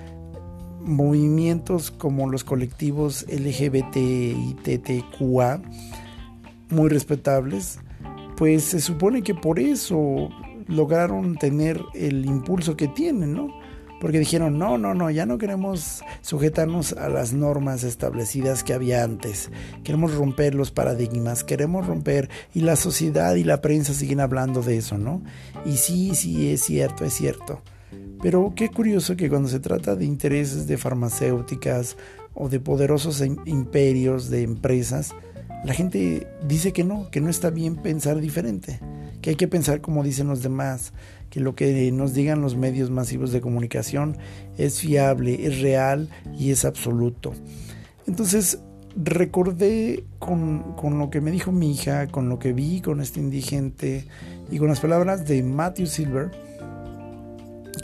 [0.79, 5.61] movimientos como los colectivos LGBT y TTQA,
[6.69, 7.79] muy respetables,
[8.37, 10.29] pues se supone que por eso
[10.67, 13.53] lograron tener el impulso que tienen, ¿no?
[13.99, 19.03] porque dijeron, no, no, no, ya no queremos sujetarnos a las normas establecidas que había
[19.03, 19.51] antes,
[19.83, 24.77] queremos romper los paradigmas, queremos romper, y la sociedad y la prensa siguen hablando de
[24.77, 25.23] eso, ¿no?
[25.65, 27.61] Y sí, sí, es cierto, es cierto.
[28.21, 31.97] Pero qué curioso que cuando se trata de intereses de farmacéuticas
[32.33, 35.13] o de poderosos imperios de empresas,
[35.65, 38.79] la gente dice que no, que no está bien pensar diferente,
[39.21, 40.93] que hay que pensar como dicen los demás,
[41.31, 44.17] que lo que nos digan los medios masivos de comunicación
[44.57, 47.33] es fiable, es real y es absoluto.
[48.05, 48.59] Entonces
[48.95, 53.19] recordé con, con, lo que me dijo mi hija, con lo que vi con este
[53.19, 54.07] indigente
[54.51, 56.31] y con las palabras de Matthew Silver,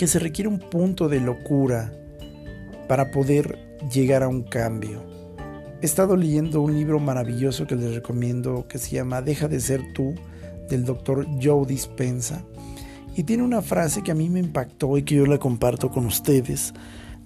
[0.02, 1.94] que se requiere un punto de locura
[2.88, 3.60] para poder
[3.94, 5.04] llegar a un cambio.
[5.80, 9.94] He estado leyendo un libro maravilloso que les recomiendo que se llama Deja de ser
[9.94, 10.16] tú
[10.72, 12.44] del doctor Joe Dispensa
[13.16, 16.08] y tiene una frase que a mí me impactó y que yo la comparto con
[16.08, 16.74] ustedes.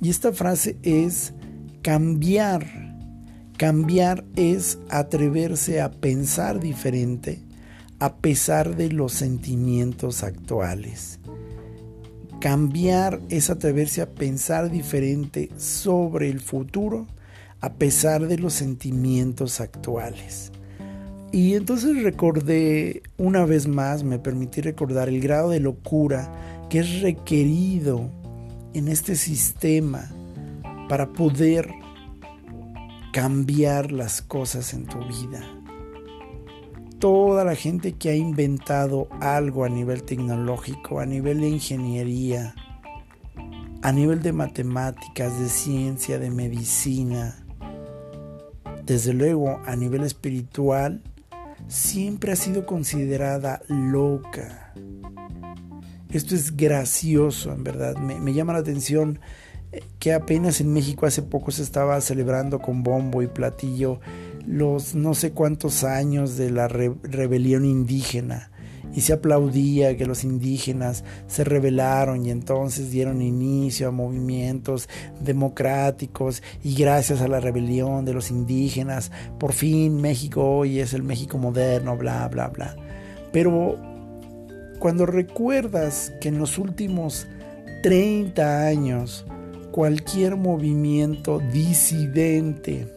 [0.02, 1.34] Y esta frase es
[1.82, 2.66] cambiar.
[3.56, 7.42] Cambiar es atreverse a pensar diferente,
[8.00, 11.22] a pesar de los sentimientos actuales.
[12.46, 17.08] Cambiar es atreverse a pensar diferente sobre el futuro
[17.60, 20.52] a pesar de los sentimientos actuales.
[21.32, 26.32] Y entonces recordé una vez más, me permití recordar el grado de locura
[26.70, 28.12] que es requerido
[28.76, 30.12] en este sistema
[30.88, 31.68] para poder
[33.12, 35.65] cambiar las cosas en tu vida.
[37.00, 42.56] Toda la gente que ha inventado algo a nivel tecnológico, a nivel de ingeniería,
[43.82, 47.46] a nivel de matemáticas, de ciencia, de medicina,
[48.86, 51.04] desde luego a nivel espiritual,
[51.68, 54.74] siempre ha sido considerada loca.
[56.12, 57.98] Esto es gracioso, en verdad.
[57.98, 59.20] Me, llama la atención
[59.72, 64.00] eh, que apenas en México hace poco se estaba celebrando con bombo y platillo
[64.48, 68.52] los no sé cuántos años de la rebelión indígena
[68.96, 74.88] y se aplaudía que los indígenas se rebelaron y entonces dieron inicio a movimientos
[75.20, 81.04] democráticos y gracias a la rebelión de los indígenas, por fin México hoy es el
[81.04, 82.76] México moderno, bla, bla, bla.
[83.34, 83.78] Pero
[84.80, 87.28] cuando recuerdas que en los últimos
[87.84, 89.26] 30 años
[89.72, 92.95] cualquier movimiento disidente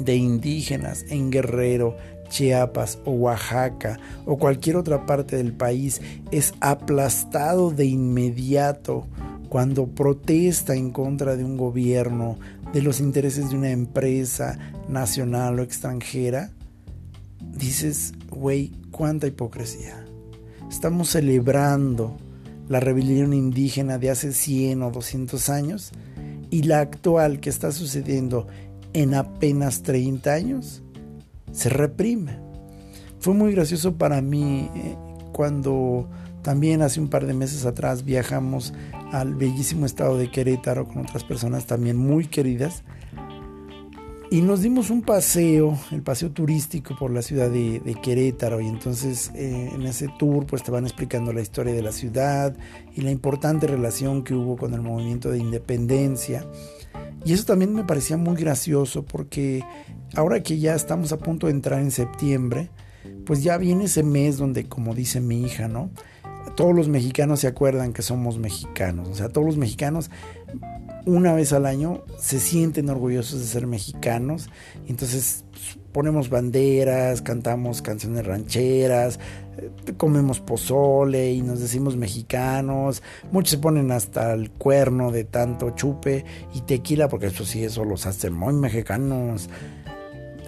[0.00, 1.96] de indígenas en Guerrero,
[2.28, 9.06] Chiapas o Oaxaca o cualquier otra parte del país es aplastado de inmediato
[9.48, 12.38] cuando protesta en contra de un gobierno,
[12.72, 14.58] de los intereses de una empresa
[14.88, 16.52] nacional o extranjera,
[17.40, 20.04] dices, güey, cuánta hipocresía.
[20.70, 22.16] Estamos celebrando
[22.68, 25.90] la rebelión indígena de hace 100 o 200 años
[26.50, 28.46] y la actual que está sucediendo
[28.92, 30.82] en apenas 30 años
[31.52, 32.38] se reprime.
[33.18, 34.96] Fue muy gracioso para mí eh,
[35.32, 36.08] cuando
[36.42, 38.72] también hace un par de meses atrás viajamos
[39.12, 42.82] al bellísimo estado de Querétaro con otras personas también muy queridas
[44.32, 49.32] y nos dimos un paseo, el paseo turístico por la ciudad de, Querétaro y entonces
[49.34, 52.56] eh, en ese tour pues te van explicando la historia de la ciudad
[52.94, 56.46] y la importante relación que hubo con el movimiento de independencia
[57.24, 59.64] y eso también me parecía muy gracioso porque
[60.14, 62.70] ahora que ya estamos a punto de entrar en septiembre,
[63.26, 65.90] pues ya viene ese mes donde, como dice mi hija, ¿no?
[66.56, 69.08] Todos los mexicanos se acuerdan que somos mexicanos.
[69.08, 70.10] O sea, todos los mexicanos
[71.06, 74.50] una vez al año se sienten orgullosos de ser mexicanos.
[74.86, 75.44] entonces
[75.92, 79.18] ponemos banderas, cantamos canciones rancheras,
[79.58, 83.02] eh, comemos pozole y nos decimos mexicanos.
[83.30, 86.24] Muchos se ponen hasta el cuerno de tanto chupe
[86.54, 89.48] y tequila, porque eso sí, eso los hace muy mexicanos.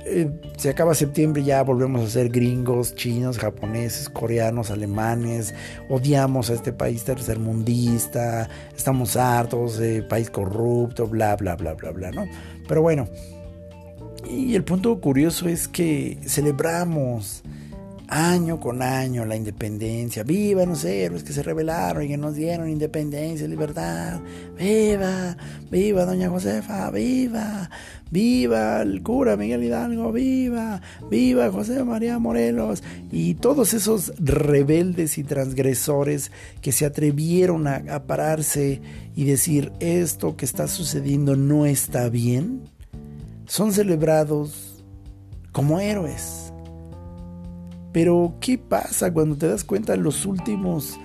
[0.05, 5.55] Eh, se acaba septiembre ya volvemos a ser gringos, chinos, japoneses, coreanos, alemanes,
[5.89, 12.11] odiamos a este país tercermundista, estamos hartos, de país corrupto, bla, bla, bla, bla, bla,
[12.11, 12.27] ¿no?
[12.67, 13.09] Pero bueno,
[14.29, 17.43] y el punto curioso es que celebramos
[18.13, 20.23] año con año la independencia.
[20.23, 24.21] Viva los héroes que se rebelaron y que nos dieron independencia y libertad.
[24.59, 25.37] Viva,
[25.71, 27.71] viva doña Josefa, viva,
[28.11, 35.25] viva el cura Miguel Hidalgo, viva, viva José María Morelos y todos esos rebeldes y
[35.25, 36.31] transgresores
[36.61, 38.83] que se atrevieron a, a pararse
[39.17, 42.69] y decir esto que está sucediendo no está bien,
[43.53, 44.83] son celebrados
[45.53, 46.55] como héroes.
[47.93, 50.99] Pero, ¿qué pasa cuando te das cuenta en los últimos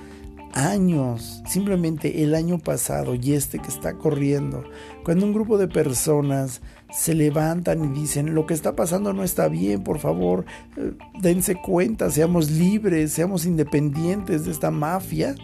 [0.54, 4.64] años, simplemente el año pasado y este que está corriendo,
[5.04, 9.50] cuando un grupo de personas se levantan y dicen, lo que está pasando no está
[9.50, 10.46] bien, por favor,
[10.78, 15.36] eh, dense cuenta, seamos libres, seamos independientes de esta mafia,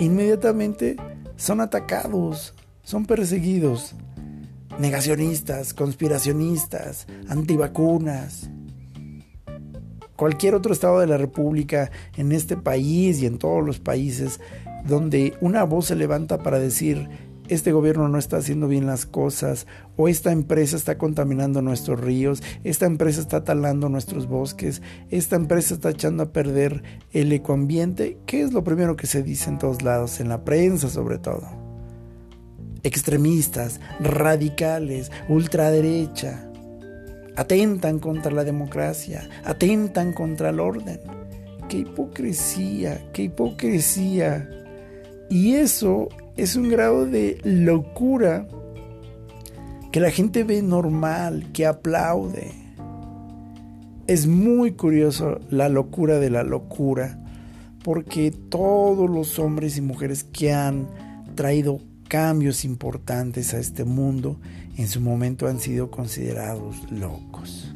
[0.00, 0.96] inmediatamente
[1.36, 3.94] son atacados, son perseguidos,
[4.80, 8.50] negacionistas, conspiracionistas, antivacunas,
[10.16, 14.40] cualquier otro estado de la República, en este país y en todos los países,
[14.86, 17.08] donde una voz se levanta para decir,
[17.48, 22.42] este gobierno no está haciendo bien las cosas, o esta empresa está contaminando nuestros ríos,
[22.64, 26.82] esta empresa está talando nuestros bosques, esta empresa está echando a perder
[27.12, 30.88] el ecoambiente, ¿qué es lo primero que se dice en todos lados, en la prensa
[30.88, 31.69] sobre todo?
[32.82, 36.50] Extremistas, radicales, ultraderecha
[37.36, 41.00] atentan contra la democracia, atentan contra el orden.
[41.70, 44.48] Qué hipocresía, qué hipocresía.
[45.30, 48.46] Y eso es un grado de locura
[49.90, 52.52] que la gente ve normal, que aplaude.
[54.06, 57.18] Es muy curioso la locura de la locura,
[57.84, 60.88] porque todos los hombres y mujeres que han
[61.36, 61.80] traído
[62.10, 64.36] cambios importantes a este mundo
[64.76, 67.72] en su momento han sido considerados locos.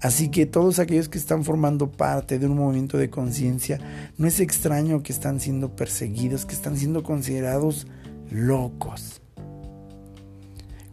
[0.00, 3.78] Así que todos aquellos que están formando parte de un movimiento de conciencia,
[4.18, 7.86] no es extraño que están siendo perseguidos, que están siendo considerados
[8.28, 9.22] locos.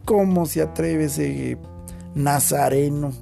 [0.04, 1.58] ¿Cómo se atreve ese
[2.14, 3.12] nazareno,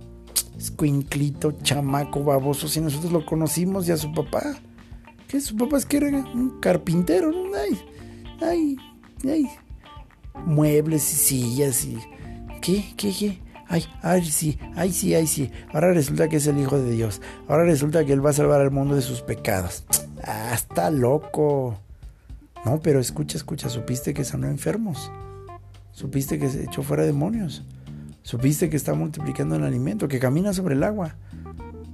[0.59, 4.42] escuinclito, chamaco, baboso, si nosotros lo conocimos ya su papá?
[5.28, 5.40] ¿Qué?
[5.40, 7.54] Su papá es que era un carpintero, ¿no?
[7.56, 7.78] Ay,
[8.42, 8.76] ay,
[9.24, 9.48] ay.
[10.46, 11.98] Muebles y sillas y...
[12.60, 12.92] ¿Qué?
[12.96, 13.12] ¿Qué?
[13.12, 13.38] ¿Qué?
[13.68, 15.50] Ay, ay, sí, ay, sí, ay, sí.
[15.72, 17.20] Ahora resulta que es el Hijo de Dios.
[17.48, 19.84] Ahora resulta que Él va a salvar al mundo de sus pecados.
[20.30, 21.78] Ah, está loco.
[22.64, 25.10] No, pero escucha, escucha, supiste que sanó enfermos.
[25.92, 27.62] Supiste que se echó fuera demonios.
[28.22, 31.14] Supiste que está multiplicando el alimento, que camina sobre el agua.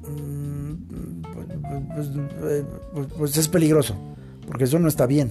[0.08, 1.46] Mm, pues,
[1.94, 3.94] pues, pues, pues, es peligroso,
[4.48, 5.30] porque eso no está bien.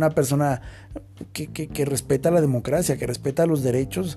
[0.00, 0.62] Una persona
[1.34, 4.16] que, respeta la democracia, que respeta los derechos,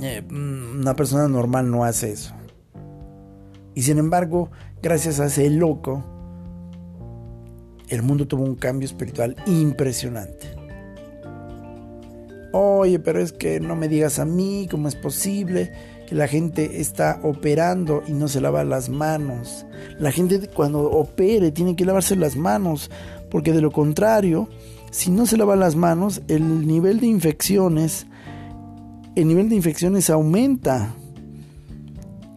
[0.00, 2.32] eh, mm, una persona normal no hace eso.
[3.74, 6.04] Y sin embargo, gracias a ese loco,
[7.88, 10.54] el mundo tuvo un cambio espiritual impresionante.
[12.52, 15.72] Oye, pero es que no me digas a mí cómo es posible
[16.06, 19.66] que la gente está operando y no se lava las manos.
[19.98, 22.90] La gente cuando opere tiene que lavarse las manos,
[23.30, 24.48] porque de lo contrario,
[24.94, 28.06] si no se lava las manos, el nivel de infecciones
[29.16, 30.94] el nivel de infecciones aumenta.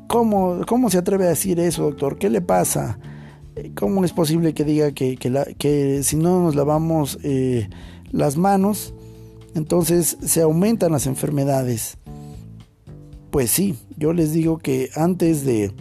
[0.08, 2.18] ¿Cómo, cómo se atreve a decir eso, doctor?
[2.18, 2.99] ¿Qué le pasa?
[3.76, 7.70] ¿Cómo es posible que diga que, que, si no nos lavamos eh,
[8.12, 8.93] las manos,
[9.53, 11.97] entonces se aumentan las enfermedades?
[13.32, 15.74] Pues sí, yo les digo que antes de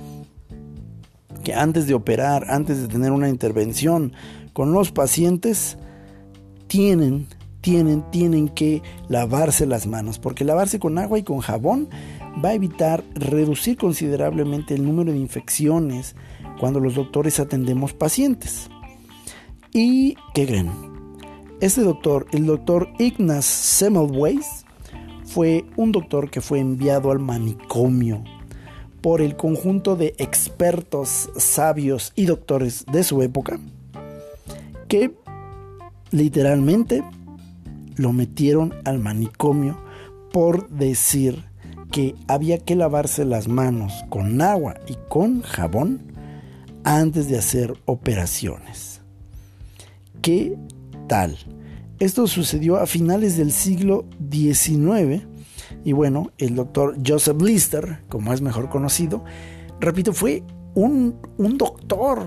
[1.42, 4.12] que antes de operar, antes de tener una intervención
[4.52, 5.78] con los pacientes,
[6.66, 7.28] tienen
[7.66, 11.88] tienen, tienen que lavarse las manos, porque lavarse con agua y con jabón
[12.44, 16.14] va a evitar reducir considerablemente el número de infecciones
[16.60, 18.70] cuando los doctores atendemos pacientes.
[19.72, 20.70] ¿Y qué creen?
[21.60, 24.64] Este doctor, el doctor Ignaz Semmelweis,
[25.24, 28.22] fue un doctor que fue enviado al manicomio
[29.00, 33.58] por el conjunto de expertos, sabios y doctores de su época,
[34.86, 35.16] que
[36.16, 37.04] literalmente
[37.96, 39.78] lo metieron al manicomio
[40.32, 41.44] por decir
[41.92, 46.00] que había que lavarse las manos con agua y con jabón
[46.84, 49.02] antes de hacer operaciones.
[50.22, 50.56] ¿Qué
[51.06, 51.36] tal?
[51.98, 55.26] Esto sucedió a finales del siglo XIX
[55.84, 59.24] y bueno, el doctor Joseph Lister, como es mejor conocido,
[59.80, 60.42] repito, fue
[60.74, 62.26] un, un doctor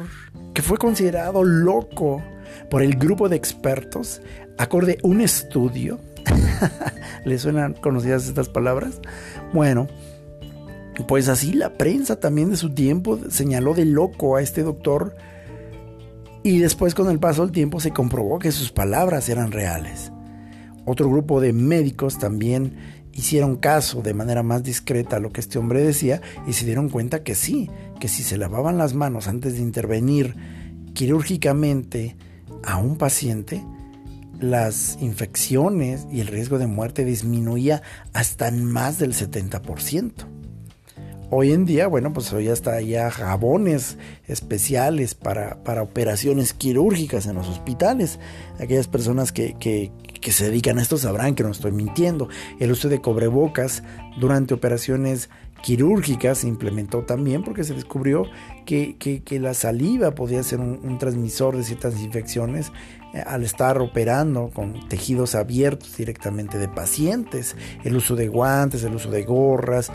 [0.54, 2.22] que fue considerado loco
[2.70, 4.22] por el grupo de expertos
[4.58, 6.00] acorde un estudio.
[7.26, 9.00] ¿Le suenan conocidas estas palabras?
[9.54, 9.88] Bueno,
[11.08, 15.16] pues así la prensa también de su tiempo señaló de loco a este doctor
[16.44, 20.12] y después con el paso del tiempo se comprobó que sus palabras eran reales.
[20.86, 25.60] Otro grupo de médicos también hicieron caso de manera más discreta a lo que este
[25.60, 29.56] hombre decía y se dieron cuenta que sí, que si se lavaban las manos antes
[29.56, 30.36] de intervenir
[30.94, 32.16] quirúrgicamente
[32.64, 33.64] a un paciente,
[34.40, 37.82] las infecciones y el riesgo de muerte disminuía
[38.14, 40.40] hasta en más del 70%.
[41.32, 43.98] Hoy en día, bueno, pues hoy hasta ya jabones
[44.28, 48.20] especiales para, para operaciones quirúrgicas en los hospitales.
[48.60, 49.92] Aquellas personas que, que,
[50.32, 52.30] se dedican a esto sabrán que no estoy mintiendo.
[52.60, 53.84] El uso de cobrebocas
[54.20, 55.30] durante operaciones
[55.62, 58.26] quirúrgicas se implementó también porque se descubrió
[58.66, 62.72] que, que la saliva podía ser un, transmisor de ciertas infecciones
[63.14, 67.56] eh, al estar operando con tejidos abiertos directamente de pacientes.
[67.84, 69.92] El uso de guantes, el uso de gorras,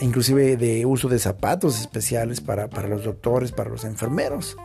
[0.00, 4.56] inclusive de uso de zapatos especiales para, para los doctores, para los enfermeros.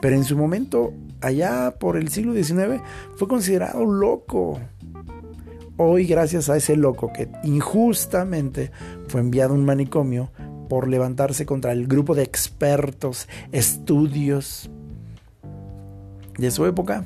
[0.00, 2.82] Pero en su momento, allá por el siglo XIX,
[3.16, 4.58] fue considerado loco.
[5.82, 8.70] Hoy, gracias a ese loco que injustamente
[9.08, 10.30] fue enviado a un manicomio
[10.68, 14.68] por levantarse contra el grupo de expertos, estudios
[16.36, 17.02] de su época,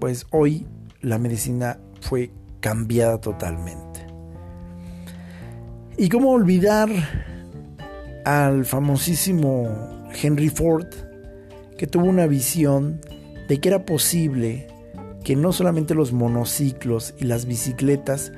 [0.00, 0.66] pues hoy
[1.02, 4.06] la medicina fue cambiada totalmente.
[5.98, 6.88] ¿Y cómo olvidar
[8.24, 9.68] al famosísimo
[10.22, 10.88] Henry Ford,
[11.76, 13.02] que tuvo una visión
[13.48, 14.77] de que era posible
[15.28, 18.32] que no solamente los monociclos y las bicicletas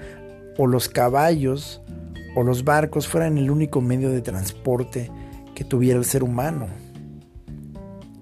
[0.59, 1.80] o los caballos
[2.34, 5.09] o los barcos fueran el único medio de transporte
[5.55, 6.66] que tuviera el ser humano.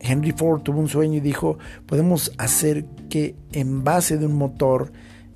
[0.00, 1.56] Henry Ford tuvo un sueño y dijo,
[1.86, 4.92] podemos hacer que en base de un motor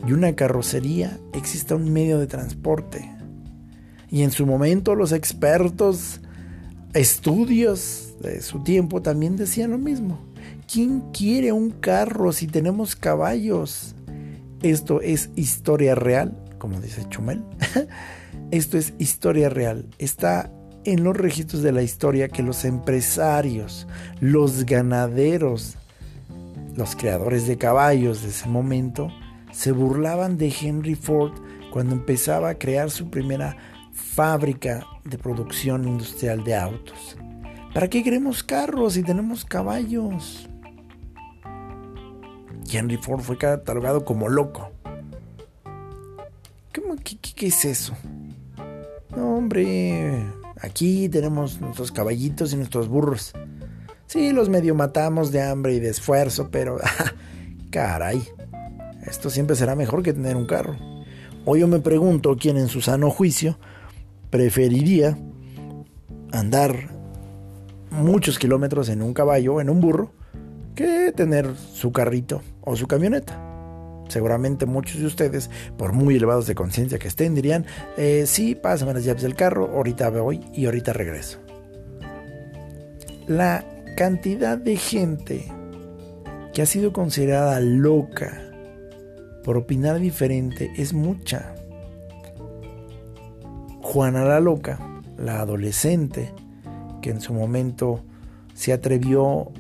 [0.07, 3.11] y una carrocería exista un medio de transporte.
[4.11, 6.21] Y en su momento los expertos,
[6.93, 10.32] estudios de su tiempo también decían lo mismo.
[10.73, 13.95] ¿Quién quiere un carro si tenemos caballos?
[14.63, 17.45] Esto es historia real, como dice Chumel.
[18.51, 19.85] Esto es historia real.
[19.99, 20.51] Está
[20.87, 23.87] en los registros de la historia que los empresarios,
[24.21, 25.77] los ganaderos,
[26.75, 29.13] los creadores de caballos de ese momento,
[29.51, 31.33] se burlaban de Henry Ford
[31.71, 33.59] cuando empezaba a crear su primera
[33.93, 37.19] fábrica de producción industrial de autos.
[37.75, 40.49] ¿Para qué queremos carros si tenemos caballos?
[42.73, 44.71] Henry Ford fue catalogado como loco.
[46.73, 47.95] ¿Qué, qué es eso?
[49.17, 50.25] No, hombre,
[50.61, 53.33] aquí tenemos nuestros caballitos y nuestros burros.
[54.07, 56.79] Sí, los medio matamos de hambre y de esfuerzo, pero...
[57.71, 58.23] caray,
[59.07, 60.77] esto siempre será mejor que tener un carro.
[61.45, 63.59] Hoy yo me pregunto quién en su sano juicio
[64.31, 65.19] preferiría
[66.31, 66.91] andar
[67.91, 70.13] muchos kilómetros en un caballo o en un burro
[71.15, 73.39] tener su carrito o su camioneta.
[74.09, 77.65] Seguramente muchos de ustedes, por muy elevados de conciencia que estén, dirían,
[77.97, 81.39] eh, sí, pásame las llaves del carro, ahorita voy y ahorita regreso.
[83.27, 83.65] La
[83.97, 85.51] cantidad de gente
[86.53, 88.39] que ha sido considerada loca
[89.45, 91.55] por opinar diferente es mucha.
[93.81, 94.79] Juana la loca,
[95.17, 96.33] la adolescente,
[97.01, 98.05] que en su momento
[98.55, 99.51] se atrevió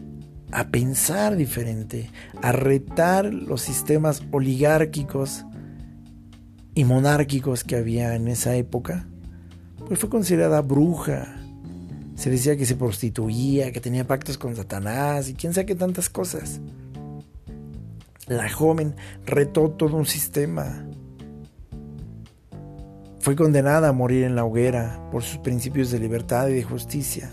[0.52, 2.10] a pensar diferente,
[2.42, 5.46] a retar los sistemas oligárquicos
[6.74, 9.08] y monárquicos que había en esa época,
[9.88, 11.36] pues fue considerada bruja.
[12.14, 16.08] Se decía que se prostituía, que tenía pactos con Satanás y quién sabe qué tantas
[16.08, 16.60] cosas.
[18.28, 18.94] La joven
[19.26, 20.86] retó todo un sistema.
[23.20, 27.30] Fue condenada a morir en la hoguera por sus principios de libertad y de justicia.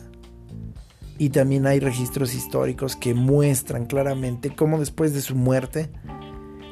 [1.20, 5.90] Y también hay registros históricos que muestran claramente cómo después de su muerte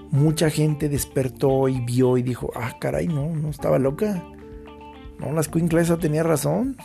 [0.09, 4.23] mucha gente despertó y vio y dijo, ah, caray, no, no estaba loca.
[5.19, 6.77] No, la escuinclesa tenía razón.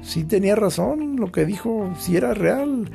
[0.00, 2.88] Sí tenía razón, lo que dijo, si era real.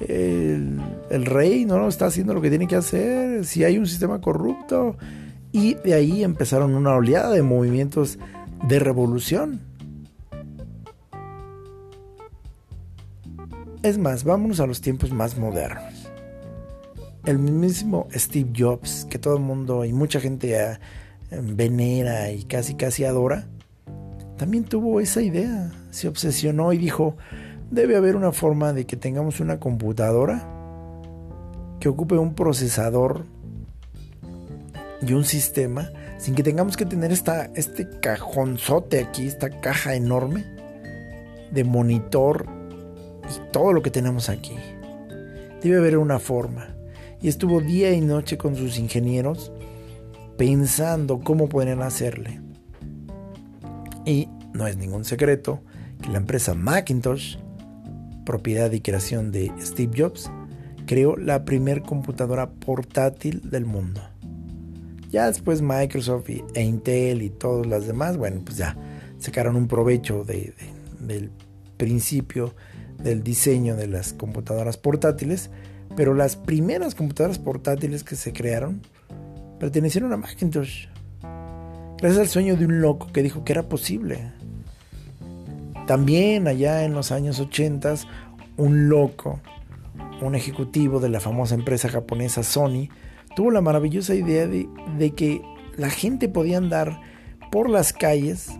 [0.00, 4.20] El, el, rey no está haciendo lo que tiene que hacer, si hay un sistema
[4.20, 4.96] corrupto.
[5.52, 8.18] Y de ahí empezaron una oleada de movimientos
[8.68, 9.62] de revolución.
[13.86, 16.10] Es más, vámonos a los tiempos más modernos.
[17.24, 20.76] El mismo Steve Jobs, que todo el mundo y mucha gente eh,
[21.30, 23.46] venera y casi casi adora,
[24.36, 25.70] también tuvo esa idea.
[25.90, 27.16] Se obsesionó y dijo,
[27.70, 30.44] debe haber una forma de que tengamos una computadora
[31.78, 33.24] que ocupe un procesador
[35.00, 40.44] y un sistema sin que tengamos que tener esta, este cajonzote aquí, esta caja enorme
[41.52, 42.55] de monitor
[43.28, 44.56] y todo lo que tenemos aquí.
[45.62, 46.68] Debe haber una forma.
[47.20, 49.52] Y estuvo día y noche con sus ingenieros
[50.36, 52.40] pensando cómo podrían hacerle.
[54.04, 55.62] Y no es ningún secreto
[56.02, 57.36] que la empresa Macintosh,
[58.24, 60.30] propiedad y creación de Steve Jobs,
[60.86, 64.00] creó la primer computadora portátil del mundo.
[65.10, 68.76] Ya después Microsoft e Intel y todas las demás, bueno, pues ya
[69.18, 71.30] sacaron un provecho del
[71.76, 72.54] principio
[73.02, 75.50] del diseño de las computadoras portátiles,
[75.96, 78.82] pero las primeras computadoras portátiles que se crearon
[79.58, 80.86] pertenecieron a Macintosh.
[81.98, 84.32] Gracias al sueño de un loco que dijo que era posible.
[85.86, 87.94] También allá en los años 80,
[88.56, 89.40] un loco,
[90.20, 92.88] un ejecutivo de la famosa empresa japonesa Sony,
[93.34, 94.68] tuvo la maravillosa idea de,
[94.98, 95.42] de que
[95.76, 97.00] la gente podía andar
[97.50, 98.50] por las calles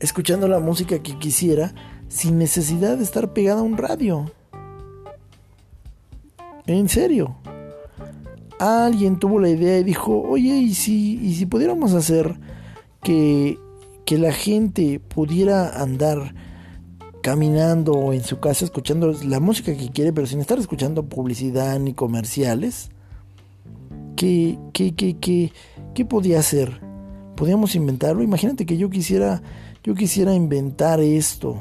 [0.00, 1.74] escuchando la música que quisiera
[2.12, 4.30] sin necesidad de estar pegada a un radio.
[6.66, 7.36] En serio.
[8.58, 12.38] Alguien tuvo la idea y dijo, oye, ¿y si, y si pudiéramos hacer
[13.02, 13.58] que,
[14.04, 16.34] que la gente pudiera andar
[17.22, 21.94] caminando en su casa escuchando la música que quiere, pero sin estar escuchando publicidad ni
[21.94, 22.90] comerciales?
[24.16, 25.52] ¿Qué, qué, qué, qué,
[25.94, 26.80] qué podía hacer?
[27.36, 28.22] ¿Podíamos inventarlo?
[28.22, 29.42] Imagínate que yo quisiera,
[29.82, 31.58] yo quisiera inventar esto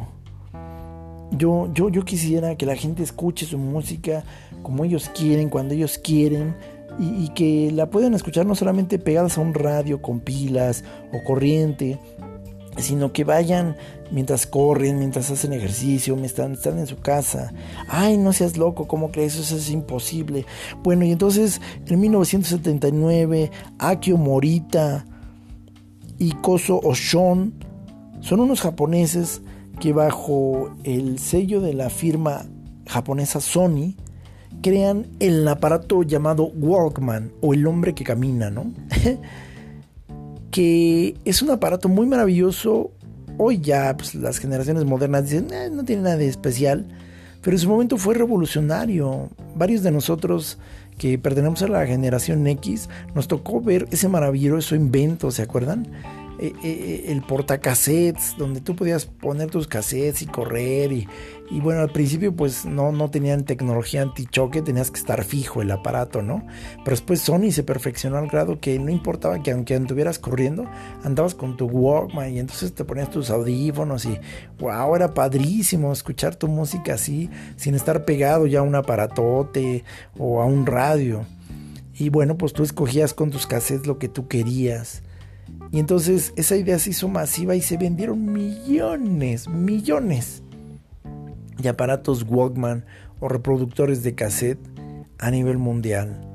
[1.32, 4.24] yo, yo, yo quisiera que la gente escuche su música
[4.64, 6.56] como ellos quieren, cuando ellos quieren,
[7.00, 12.00] y, que la pueden escuchar no solamente pegadas a un radio con pilas o corriente,
[12.78, 13.78] sino que vayan
[14.12, 17.54] mientras corren, mientras hacen ejercicio, están, están en su casa.
[17.88, 19.38] Ay, no seas loco, ¿cómo crees?
[19.38, 20.46] Eso es imposible.
[20.84, 25.06] Bueno, y entonces en 1979, Akio Morita
[26.18, 27.54] y Koso Oshon
[28.20, 29.42] son unos japoneses
[29.82, 32.46] que bajo el sello de la firma
[32.88, 33.96] japonesa Sony
[34.62, 38.72] crean el aparato llamado Walkman o el hombre que camina, ¿no?
[40.52, 42.92] que es un aparato muy maravilloso.
[43.40, 46.86] Hoy ya pues, las generaciones modernas dicen, eh, no tiene nada de especial,
[47.42, 49.30] pero en su momento fue revolucionario.
[49.56, 50.60] Varios de nosotros
[51.00, 55.88] que pertenecemos a la generación X nos tocó ver ese maravilloso invento, ¿se acuerdan?
[56.44, 60.92] Eh, eh, el portacassettes, donde tú podías poner tus cassettes y correr.
[60.92, 61.08] Y,
[61.60, 66.24] bueno, al principio pues no, no tenían tecnología antichoque, tenías que estar fijo el aparato,
[66.24, 66.44] ¿no?
[66.78, 70.66] Pero después Sony se perfeccionó al grado que no importaba que aunque anduvieras corriendo,
[71.04, 74.18] andabas con tu Walkman y entonces te ponías tus audífonos y
[74.58, 79.84] wow, era padrísimo escuchar tu música así, sin estar pegado ya a un aparatote
[80.18, 81.24] o a un radio.
[81.94, 85.04] Y bueno, pues tú escogías con tus cassettes lo que tú querías.
[85.72, 90.44] Y entonces esa idea se hizo masiva y se vendieron millones, millones
[91.58, 92.86] de aparatos Walkman
[93.20, 94.60] o reproductores de cassette
[95.18, 96.28] a nivel mundial.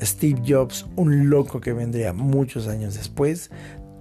[0.00, 3.50] Steve Jobs, un loco que vendría muchos años después,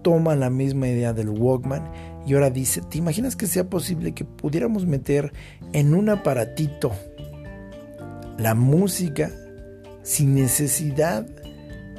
[0.04, 1.92] toma la misma idea del Walkman
[2.26, 5.34] y ahora dice, ¿te imaginas que sea posible que pudiéramos meter
[5.74, 6.92] en un aparatito
[8.38, 9.32] la música
[10.04, 11.26] sin necesidad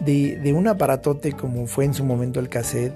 [0.04, 2.94] de, un aparatote como fue en su momento el cassette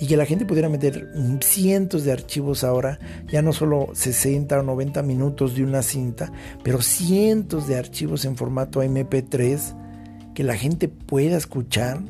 [0.00, 1.10] y que la gente pudiera meter
[1.40, 6.30] cientos de archivos ahora, ya no solo 60 o 90 minutos de una cinta,
[6.62, 9.74] pero cientos de archivos en formato MP3
[10.34, 12.00] que la gente pueda escuchar.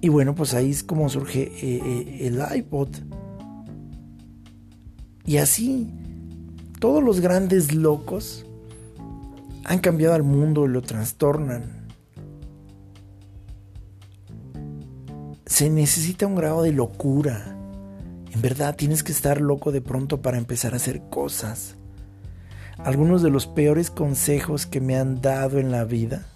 [0.00, 2.90] Y bueno, pues ahí es como surge eh, eh, el iPod.
[5.26, 5.90] Y así,
[6.78, 8.46] todos los grandes locos
[9.64, 11.83] han cambiado al mundo y lo trastornan.
[15.54, 17.56] Se necesita un grado de locura.
[18.32, 21.76] En verdad tienes que estar loco de pronto para empezar a hacer cosas.
[22.78, 26.26] Algunos de los peores consejos que me han dado en la vida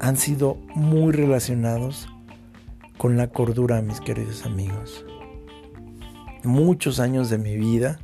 [0.00, 2.10] han sido muy relacionados
[2.98, 5.06] con la cordura, mis queridos amigos.
[6.44, 8.00] Muchos años de mi vida,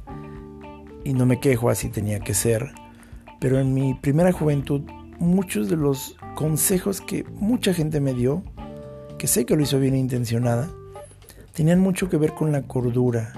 [1.04, 2.72] y no me quejo, así tenía que ser,
[3.38, 4.80] pero en mi primera juventud,
[5.18, 8.42] muchos de los consejos que mucha gente me dio
[9.24, 10.70] que sé que lo hizo bien intencionada,
[11.54, 13.32] tenían mucho que ver con la cordura,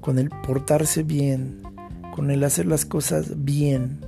[0.00, 1.60] con el portarse bien,
[2.14, 4.00] con el hacer las cosas bien.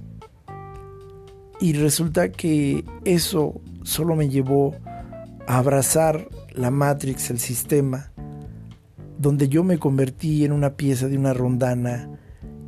[1.61, 4.75] Y resulta que eso solo me llevó
[5.47, 8.11] a abrazar la Matrix, el sistema,
[9.19, 12.09] donde yo me convertí en una pieza de una rondana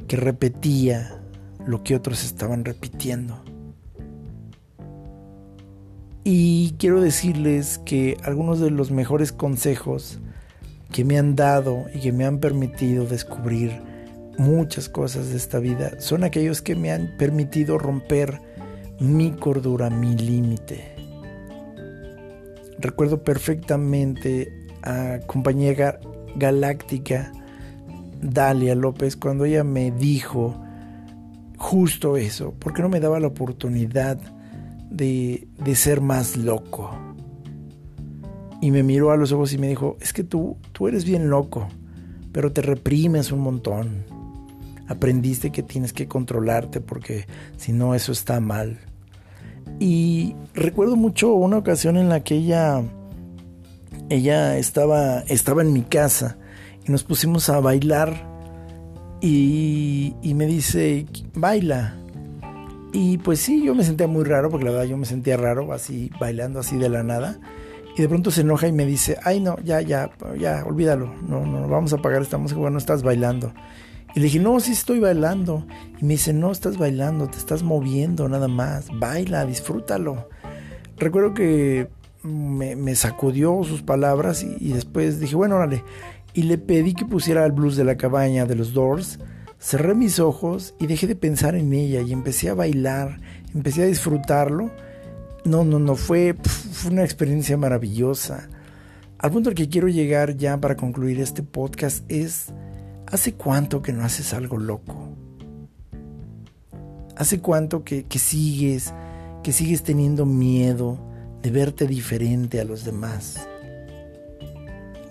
[0.06, 1.18] que repetía
[1.64, 3.41] lo que otros estaban repitiendo.
[6.24, 10.20] Y quiero decirles que algunos de los mejores consejos
[10.92, 13.72] que me han dado y que me han permitido descubrir
[14.38, 18.40] muchas cosas de esta vida son aquellos que me han permitido romper
[19.00, 20.94] mi cordura, mi límite.
[22.78, 25.98] Recuerdo perfectamente a compañera
[26.36, 27.32] galáctica
[28.20, 30.54] Dalia López cuando ella me dijo
[31.58, 34.18] justo eso, porque no me daba la oportunidad
[34.93, 36.90] de, ser más loco.
[38.61, 41.30] Y me miró a los ojos y me dijo, es que tú, tú eres bien
[41.30, 41.68] loco,
[42.32, 44.05] pero te reprimes un montón.
[44.86, 47.26] Aprendiste que tienes que controlarte porque
[47.57, 48.78] si no eso está mal.
[49.80, 52.82] Y recuerdo mucho una ocasión en la que ella,
[54.11, 56.38] ella estaba, estaba en mi casa
[56.86, 58.28] y nos pusimos a bailar
[59.20, 62.01] y, y me dice, baila.
[62.93, 65.72] Y pues sí, yo me sentía muy raro, porque la verdad yo me sentía raro,
[65.72, 67.40] así bailando así de la nada.
[67.97, 71.45] Y de pronto se enoja y me dice, ay no, ya, ya, ya, olvídalo, no,
[71.45, 73.53] no, vamos a apagar esta música, bueno, estás bailando.
[74.14, 75.66] Y le dije, no, sí estoy bailando.
[76.01, 80.28] Y me dice, no estás bailando, te estás moviendo nada más, baila, disfrútalo.
[80.99, 81.88] Recuerdo que
[82.22, 85.82] me, sacudió sus palabras y, y después dije, bueno, órale.
[86.34, 89.18] Y le pedí que pusiera el blues de la cabaña de los Doors
[89.62, 93.20] Cerré mis ojos y dejé de pensar en ella y empecé a bailar,
[93.54, 94.72] empecé a disfrutarlo.
[95.44, 96.34] No, no, no, fue,
[96.90, 98.48] una experiencia maravillosa.
[99.18, 102.46] Al punto al que quiero llegar ya para concluir este podcast es,
[103.06, 105.16] ¿hace cuánto que no haces algo loco?
[107.16, 108.92] ¿Hace cuánto que, que sigues,
[109.44, 110.98] que sigues teniendo miedo
[111.40, 113.48] de verte diferente a los demás.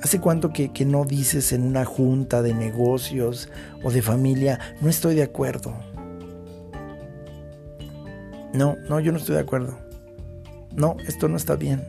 [0.02, 3.50] ¿Hace cuánto que, que, no dices en una junta de negocios
[3.84, 5.76] o de familia, no estoy de acuerdo?
[8.54, 9.78] No, no, yo no estoy de acuerdo.
[10.76, 11.84] No, esto no está bien.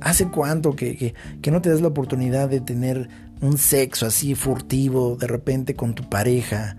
[0.00, 3.08] ¿Hace cuánto que, que, no te das la oportunidad de tener
[3.40, 6.76] un sexo así furtivo de repente con tu pareja?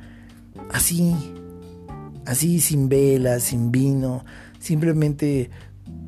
[0.72, 1.16] Así,
[2.26, 4.24] así sin velas, sin vino,
[4.59, 5.49] simplemente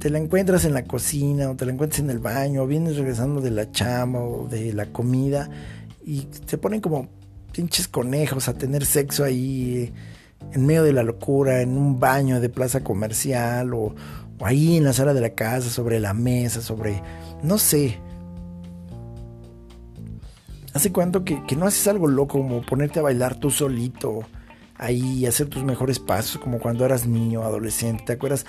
[0.07, 2.95] te la encuentras en la cocina o te la encuentras en el baño o vienes
[2.95, 5.49] regresando de la chama o de la comida
[6.05, 7.09] y se ponen como
[7.51, 9.93] pinches conejos a tener sexo ahí
[10.53, 13.95] en medio de la locura, en un baño de plaza comercial o,
[14.39, 17.03] ahí en la sala de la casa, sobre la mesa, sobre...
[17.43, 17.99] no sé.
[20.73, 24.21] ¿Hace cuánto que, que no haces algo loco como ponerte a bailar tú solito?
[24.77, 28.05] Ahí, hacer tus mejores pasos como cuando eras niño, adolescente.
[28.05, 28.45] ¿Te acuerdas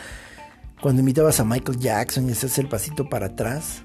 [0.80, 3.82] cuando invitabas a Michael Jackson y hacías el pasito para atrás?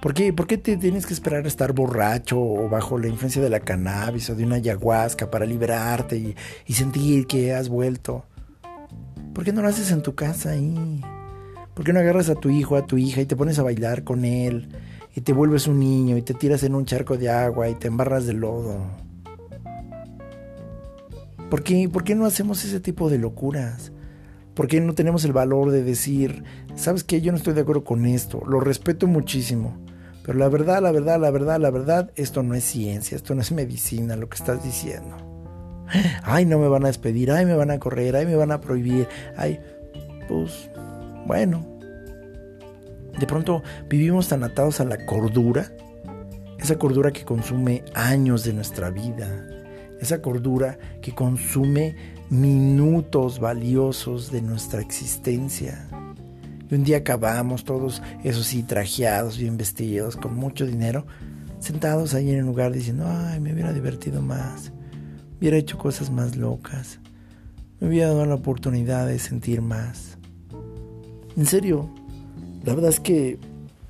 [0.00, 3.40] ¿Por qué, ¿Por qué te tienes que esperar a estar borracho o bajo la influencia
[3.40, 6.34] de la cannabis o de una ayahuasca para liberarte y,
[6.66, 8.24] y sentir que has vuelto?
[9.32, 11.02] ¿Por qué no lo haces en tu casa ahí?
[11.74, 14.02] ¿Por qué no agarras a tu hijo, a tu hija y te pones a bailar
[14.02, 14.76] con él?
[15.14, 17.88] Y te vuelves un niño y te tiras en un charco de agua y te
[17.88, 18.78] embarras de lodo.
[21.48, 23.92] ¿Por qué, ¿Por qué no hacemos ese tipo de locuras?
[24.54, 26.44] ¿Por qué no tenemos el valor de decir,
[26.74, 29.78] sabes qué, yo no estoy de acuerdo con esto, lo respeto muchísimo,
[30.24, 33.40] pero la verdad, la verdad, la verdad, la verdad, esto no es ciencia, esto no
[33.40, 35.16] es medicina, lo que estás diciendo.
[36.22, 38.60] Ay, no me van a despedir, ay, me van a correr, ay, me van a
[38.60, 39.58] prohibir, ay,
[40.28, 40.70] pues,
[41.26, 41.66] bueno.
[43.18, 45.72] De pronto vivimos tan atados a la cordura,
[46.58, 49.26] esa cordura que consume años de nuestra vida,
[50.02, 51.94] esa cordura que consume
[52.28, 55.88] minutos valiosos de nuestra existencia.
[56.68, 61.06] Y un día acabamos todos, esos sí, trajeados, bien vestidos, con mucho dinero,
[61.60, 64.72] sentados ahí en el lugar diciendo, ay, me hubiera divertido más,
[65.38, 66.98] hubiera hecho cosas más locas,
[67.78, 70.18] me hubiera dado la oportunidad de sentir más.
[71.36, 71.88] En serio,
[72.64, 73.38] la verdad es que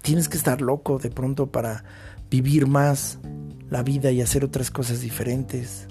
[0.02, 1.84] tienes que estar loco de pronto para
[2.30, 3.18] vivir más
[3.70, 5.88] la vida y hacer otras cosas diferentes.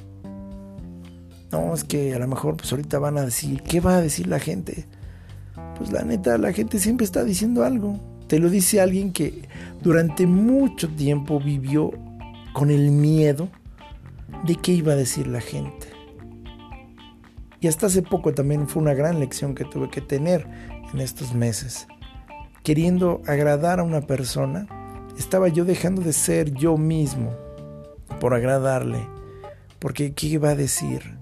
[1.51, 4.27] No, es que a lo mejor pues ahorita van a decir, ¿qué va a decir
[4.27, 4.87] la gente?
[5.81, 7.99] pues la neta, la gente siempre está diciendo algo.
[8.27, 9.49] Te lo dice alguien que
[9.81, 11.91] durante mucho tiempo vivió
[12.53, 13.49] con el miedo
[14.45, 15.87] de qué iba a decir la gente.
[17.59, 20.47] Y hasta hace poco también fue una gran lección que tuve que tener
[20.93, 21.87] en estos meses.
[22.61, 24.67] Queriendo agradar a una persona,
[25.17, 27.35] estaba yo dejando de ser yo mismo
[28.19, 29.07] por agradarle.
[29.79, 31.17] Porque ¿qué iba a decir?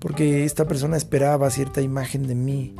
[0.00, 2.74] Porque esta persona esperaba cierta imagen de mí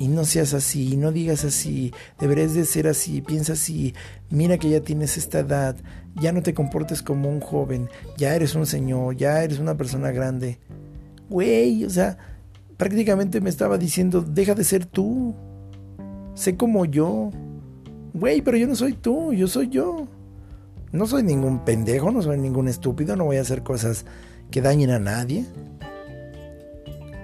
[0.00, 3.94] y no seas así, no digas así, deberías de ser así, piensa así,
[4.30, 5.76] mira que ya tienes esta edad,
[6.14, 10.10] ya no te comportes como un joven, ya eres un señor, ya eres una persona
[10.10, 10.58] grande.
[11.28, 12.16] Güey, o sea,
[12.78, 15.34] prácticamente me estaba diciendo, deja de ser tú,
[16.34, 17.30] sé como yo.
[18.14, 20.08] Güey, pero yo no soy tú, yo soy yo.
[20.92, 24.06] No soy ningún pendejo, no soy ningún estúpido, no voy a hacer cosas
[24.50, 25.44] que dañen a nadie.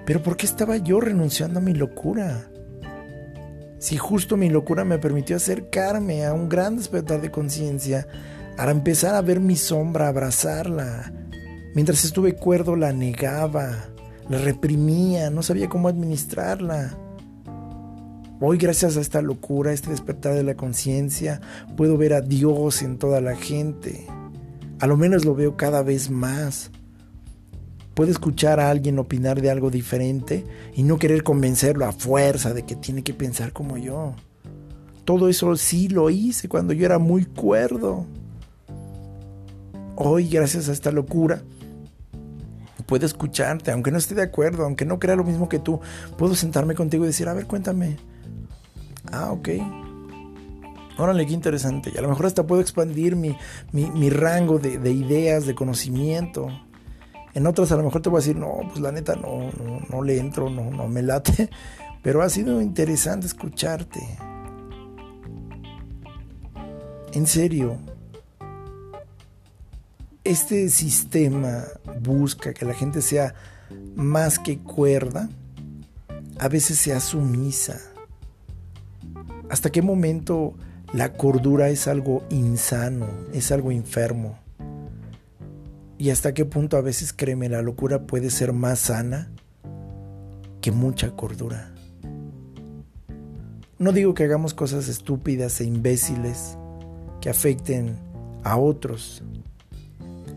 [0.07, 2.49] Pero ¿por qué estaba yo renunciando a mi locura?
[3.77, 8.07] Si justo mi locura me permitió acercarme a un gran despertar de conciencia,
[8.55, 11.11] para empezar a ver mi sombra, abrazarla.
[11.75, 13.89] Mientras estuve cuerdo la negaba,
[14.29, 16.97] la reprimía, no sabía cómo administrarla.
[18.39, 21.41] Hoy gracias a esta locura, a este despertar de la conciencia,
[21.75, 24.07] puedo ver a Dios en toda la gente.
[24.79, 26.71] A lo menos lo veo cada vez más.
[27.97, 30.45] Puede escuchar a alguien opinar de algo diferente
[30.75, 34.13] y no querer convencerlo a fuerza de que tiene que pensar como yo.
[35.03, 38.05] Todo eso sí lo hice cuando yo era muy cuerdo.
[39.95, 41.41] Hoy, gracias a esta locura,
[42.85, 45.79] puedo escucharte, aunque no esté de acuerdo, aunque no crea lo mismo que tú,
[46.19, 47.97] puedo sentarme contigo y decir, a ver, cuéntame.
[49.11, 49.49] Ah, ok.
[50.99, 51.91] Órale, qué interesante.
[51.91, 53.35] Y a lo mejor hasta puedo expandir mi,
[53.71, 56.51] mi, rango de, de ideas, de conocimiento.
[57.33, 59.51] En otras a lo mejor te voy a decir, no, pues la neta no,
[59.89, 61.49] no, le entro, no, no me late.
[62.01, 63.99] Pero ha sido interesante escucharte.
[67.13, 67.77] En serio,
[70.23, 71.63] este sistema
[72.01, 73.33] busca que la gente sea
[73.95, 75.29] más que cuerda,
[76.39, 77.79] a veces sea sumisa.
[79.49, 80.53] ¿Hasta qué momento
[80.93, 84.37] la cordura es algo insano, es algo enfermo?
[85.97, 89.29] Y hasta qué punto a veces créeme la locura puede ser más sana
[90.61, 91.73] que mucha cordura.
[93.79, 96.57] No digo que hagamos cosas estúpidas e imbéciles
[97.21, 97.97] que afecten
[98.43, 99.23] a otros,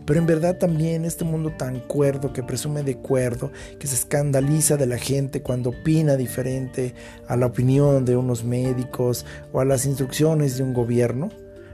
[0.05, 4.77] pero en verdad también este mundo tan cuerdo, que presume de cuerdo, que se escandaliza
[4.77, 6.95] de la gente cuando opina diferente
[7.27, 11.29] a la opinión de unos médicos o a las instrucciones de un gobierno,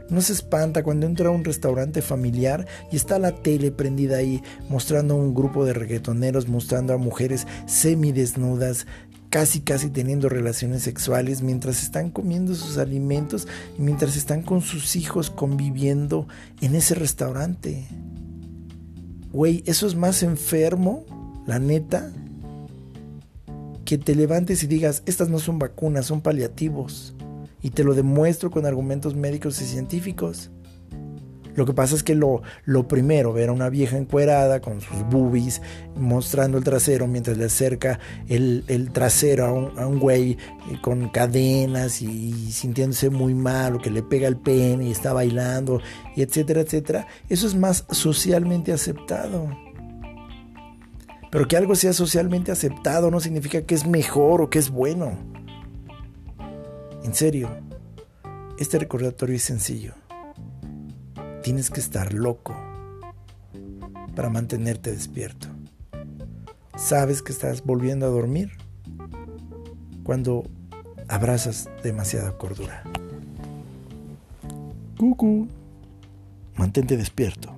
[0.10, 4.42] no se espanta cuando entra a un restaurante familiar y está la tele prendida ahí
[4.70, 8.88] mostrando a un grupo de reggaetoneros, mostrando a mujeres semidesnudas,
[9.30, 13.48] casi casi teniendo relaciones sexuales mientras están comiendo sus alimentos
[13.78, 16.28] y mientras están con sus hijos conviviendo
[16.62, 17.86] en ese restaurante.
[19.32, 21.06] Güey, eso es más enfermo,
[21.46, 22.12] la neta,
[23.84, 27.14] que te levantes y digas, estas no son vacunas, son paliativos.
[27.62, 30.52] Y te lo demuestro con argumentos médicos y científicos.
[31.58, 35.02] Lo que pasa es que lo, lo primero, ver a una vieja encuerada con sus
[35.10, 35.60] boobies
[35.96, 40.38] mostrando el trasero mientras le acerca el, trasero a un, a un güey eh,
[40.84, 45.82] con cadenas y, sintiéndose muy mal o que le pega el pene y está bailando,
[46.16, 49.50] y etcétera, etcétera, eso es más socialmente aceptado.
[51.32, 55.18] Pero que algo sea socialmente aceptado no significa que es mejor o que es bueno.
[57.08, 57.50] En serio,
[58.60, 59.94] este recordatorio es sencillo.
[61.42, 62.54] Tienes que estar loco
[64.14, 65.48] para mantenerte despierto.
[66.76, 68.52] Sabes que estás volviendo a dormir
[70.04, 70.44] cuando
[71.08, 72.84] abrazas demasiada cordura.
[74.98, 75.48] Cucu,
[76.58, 77.56] mantente despierto.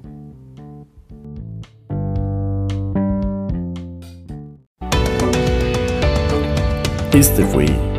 [7.11, 7.98] Este fue